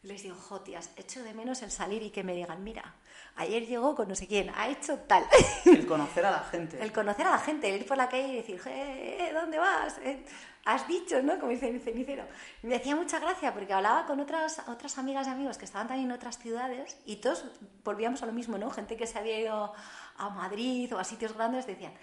[0.08, 2.96] Les digo, jotias, echo de menos el salir y que me digan, mira,
[3.36, 5.26] ayer llegó con no sé quién, ha hecho tal.
[5.66, 6.82] El conocer a la gente.
[6.82, 9.98] El conocer a la gente, el ir por la calle y decir, eh, ¿dónde vas?
[10.00, 10.24] Eh,
[10.66, 11.38] has dicho, ¿no?
[11.40, 12.26] Como dice el cenicero.
[12.64, 16.10] Me hacía mucha gracia porque hablaba con otras, otras amigas y amigos que estaban también
[16.10, 17.46] en otras ciudades y todos
[17.84, 18.70] volvíamos a lo mismo, ¿no?
[18.72, 19.74] Gente que se había ido
[20.18, 21.94] a Madrid o a sitios grandes decían,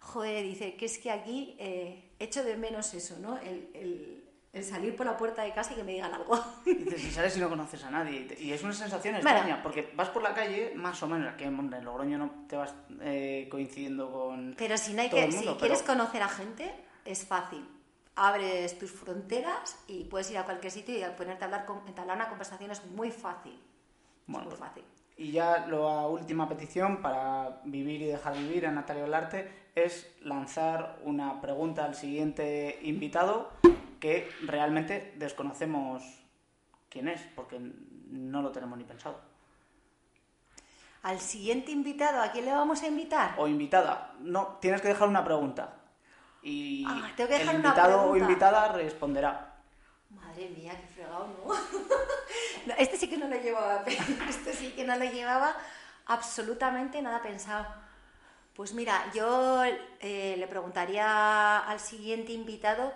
[0.00, 3.38] joder, dice, que es que aquí eh, echo de menos eso, ¿no?
[3.38, 4.23] el el
[4.62, 6.38] salir por la puerta de casa y que me digan algo.
[6.64, 8.26] Dices, si sales y no conoces a nadie.
[8.38, 11.84] Y es una sensación extraña, porque vas por la calle, más o menos, aquí en
[11.84, 14.54] Logroño no te vas eh, coincidiendo con.
[14.56, 16.72] Pero si, no hay que, si quieres conocer a gente,
[17.04, 17.66] es fácil.
[18.16, 22.28] Abres tus fronteras y puedes ir a cualquier sitio y ponerte a hablar, entablar una
[22.28, 23.58] conversación es muy fácil.
[24.26, 24.84] Bueno, muy pues, fácil.
[25.16, 30.98] Y ya la última petición para vivir y dejar vivir a Natalia Olarte es lanzar
[31.02, 33.50] una pregunta al siguiente invitado
[34.04, 36.02] que realmente desconocemos
[36.90, 39.18] quién es, porque no lo tenemos ni pensado.
[41.04, 43.34] Al siguiente invitado, ¿a quién le vamos a invitar?
[43.38, 44.12] O invitada.
[44.20, 45.76] No, tienes que dejar una pregunta.
[46.42, 49.54] Y ah, el invitado o invitada responderá.
[50.10, 52.74] Madre mía, qué fregado, ¿no?
[52.76, 53.84] este sí que no lo llevaba,
[54.28, 55.56] este sí que no lo llevaba
[56.04, 57.64] absolutamente nada pensado.
[58.54, 62.92] Pues mira, yo eh, le preguntaría al siguiente invitado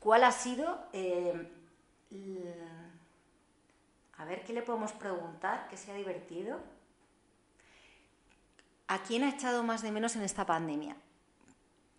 [0.00, 0.78] ¿Cuál ha sido...
[0.92, 1.48] Eh,
[4.16, 6.58] a ver, ¿qué le podemos preguntar que sea divertido?
[8.88, 10.96] ¿A quién ha echado más de menos en esta pandemia?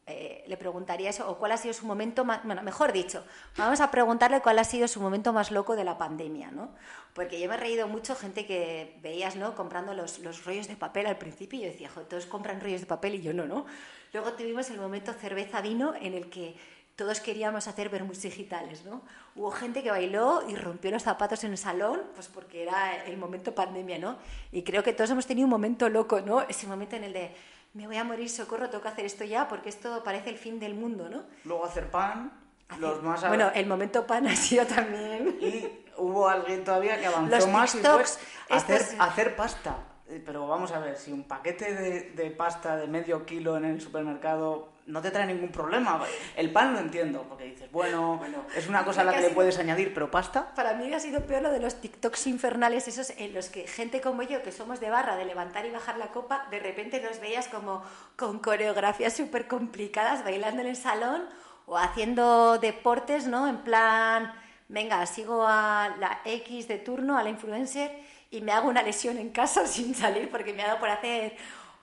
[0.08, 3.24] Eh, le preguntaría eso, o cuál ha sido su momento más, bueno, mejor dicho,
[3.56, 6.76] vamos a preguntarle cuál ha sido su momento más loco de la pandemia, ¿no?
[7.14, 9.56] Porque yo me he reído mucho, gente que veías, ¿no?
[9.56, 12.88] Comprando los, los rollos de papel al principio y yo decía, todos compran rollos de
[12.88, 13.66] papel y yo no, ¿no?
[14.12, 16.58] Luego tuvimos el momento cerveza-vino en el que
[17.02, 19.02] todos queríamos hacer vermus digitales, ¿no?
[19.36, 23.18] Hubo gente que bailó y rompió los zapatos en el salón, pues porque era el
[23.18, 24.18] momento pandemia, ¿no?
[24.52, 26.42] Y creo que todos hemos tenido un momento loco, ¿no?
[26.42, 27.36] Ese momento en el de
[27.74, 30.60] me voy a morir, socorro, tengo que hacer esto ya porque esto parece el fin
[30.60, 31.24] del mundo, ¿no?
[31.44, 32.34] Luego hacer pan,
[32.78, 33.28] los más...
[33.28, 35.40] Bueno, el momento pan ha sido también...
[35.42, 38.04] Y hubo alguien todavía que avanzó más y fue
[38.52, 39.76] hacer, hacer pasta.
[40.08, 43.66] Eh, pero vamos a ver, si un paquete de, de pasta de medio kilo en
[43.66, 46.02] el supermercado no te trae ningún problema.
[46.36, 48.20] El pan lo entiendo, porque dices, bueno,
[48.56, 50.54] es una cosa a la que, le puedes añadir, pero pasta.
[50.56, 54.02] Para mí ha sido peor lo de los TikToks infernales, esos en los que gente
[54.02, 57.20] como yo, que somos de barra, de levantar y bajar la copa, de repente nos
[57.20, 57.84] veías como
[58.16, 61.24] con coreografías súper complicadas, bailando en el salón
[61.66, 63.48] o haciendo deportes, ¿no?
[63.48, 64.34] En plan,
[64.68, 67.92] venga, sigo a la X de turno, a la influencer,
[68.32, 71.36] y me hago una lesión en casa sin salir porque me ha dado por hacer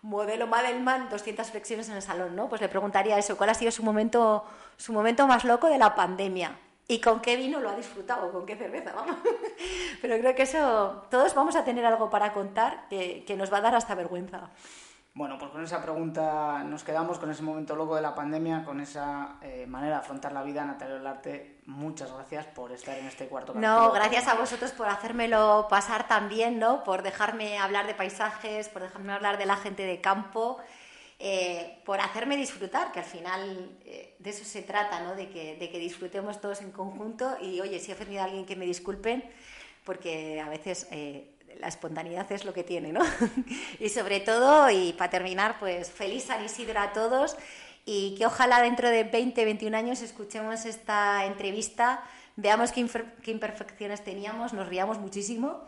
[0.02, 2.48] modelo Madelman, 200 flexiones en el salón, ¿no?
[2.48, 4.44] Pues le preguntaría eso, ¿cuál ha sido su momento,
[4.76, 6.56] su momento más loco de la pandemia?
[6.86, 8.32] ¿Y con qué vino lo ha disfrutado?
[8.32, 8.92] ¿Con qué cerveza?
[8.94, 9.16] Vamos.
[10.00, 13.58] Pero creo que eso, todos vamos a tener algo para contar que, que nos va
[13.58, 14.48] a dar hasta vergüenza.
[15.18, 18.80] Bueno, pues con esa pregunta nos quedamos, con ese momento loco de la pandemia, con
[18.80, 20.64] esa eh, manera de afrontar la vida.
[20.64, 23.80] Natalia Olarte, muchas gracias por estar en este cuarto capítulo.
[23.80, 26.84] No, gracias a vosotros por hacérmelo pasar también, ¿no?
[26.84, 30.58] Por dejarme hablar de paisajes, por dejarme hablar de la gente de campo,
[31.18, 35.16] eh, por hacerme disfrutar, que al final eh, de eso se trata, ¿no?
[35.16, 37.36] De que, de que disfrutemos todos en conjunto.
[37.40, 39.28] Y oye, si he ofendido a alguien que me disculpen,
[39.82, 40.86] porque a veces
[41.60, 43.00] la espontaneidad es lo que tiene, ¿no?
[43.80, 47.36] y sobre todo, y para terminar, pues feliz San Isidro a todos
[47.84, 52.02] y que ojalá dentro de 20, 21 años escuchemos esta entrevista,
[52.36, 52.86] veamos qué,
[53.22, 55.62] qué imperfecciones teníamos, nos riamos muchísimo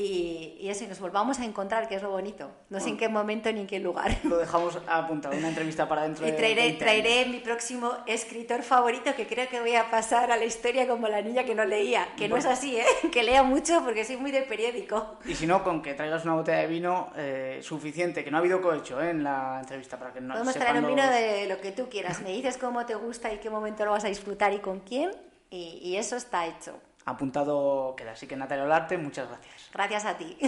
[0.00, 2.48] y, y, eso, nos volvamos a encontrar, que es lo bonito.
[2.70, 4.16] No sé en qué momento ni en qué lugar.
[4.22, 9.26] Lo dejamos apuntado, una entrevista para dentro y traeré, traeré mi próximo escritor favorito, que
[9.26, 12.06] creo que voy a pasar a la historia como la niña que no leía.
[12.16, 12.84] Que no es así, ¿eh?
[13.12, 15.18] Que lea mucho porque soy muy de periódico.
[15.24, 18.40] Y si no, con que traigas una botella de vino eh, suficiente, que no ha
[18.40, 19.10] habido cohecho ¿eh?
[19.10, 22.22] en la entrevista para que no Podemos traer un vino de lo que tú quieras.
[22.22, 25.10] Me dices cómo te gusta y qué momento lo vas a disfrutar y con quién.
[25.50, 26.78] Y, y eso está hecho
[27.10, 28.12] apuntado queda.
[28.12, 29.70] Así que Natalia Olarte, muchas gracias.
[29.72, 30.38] Gracias a ti.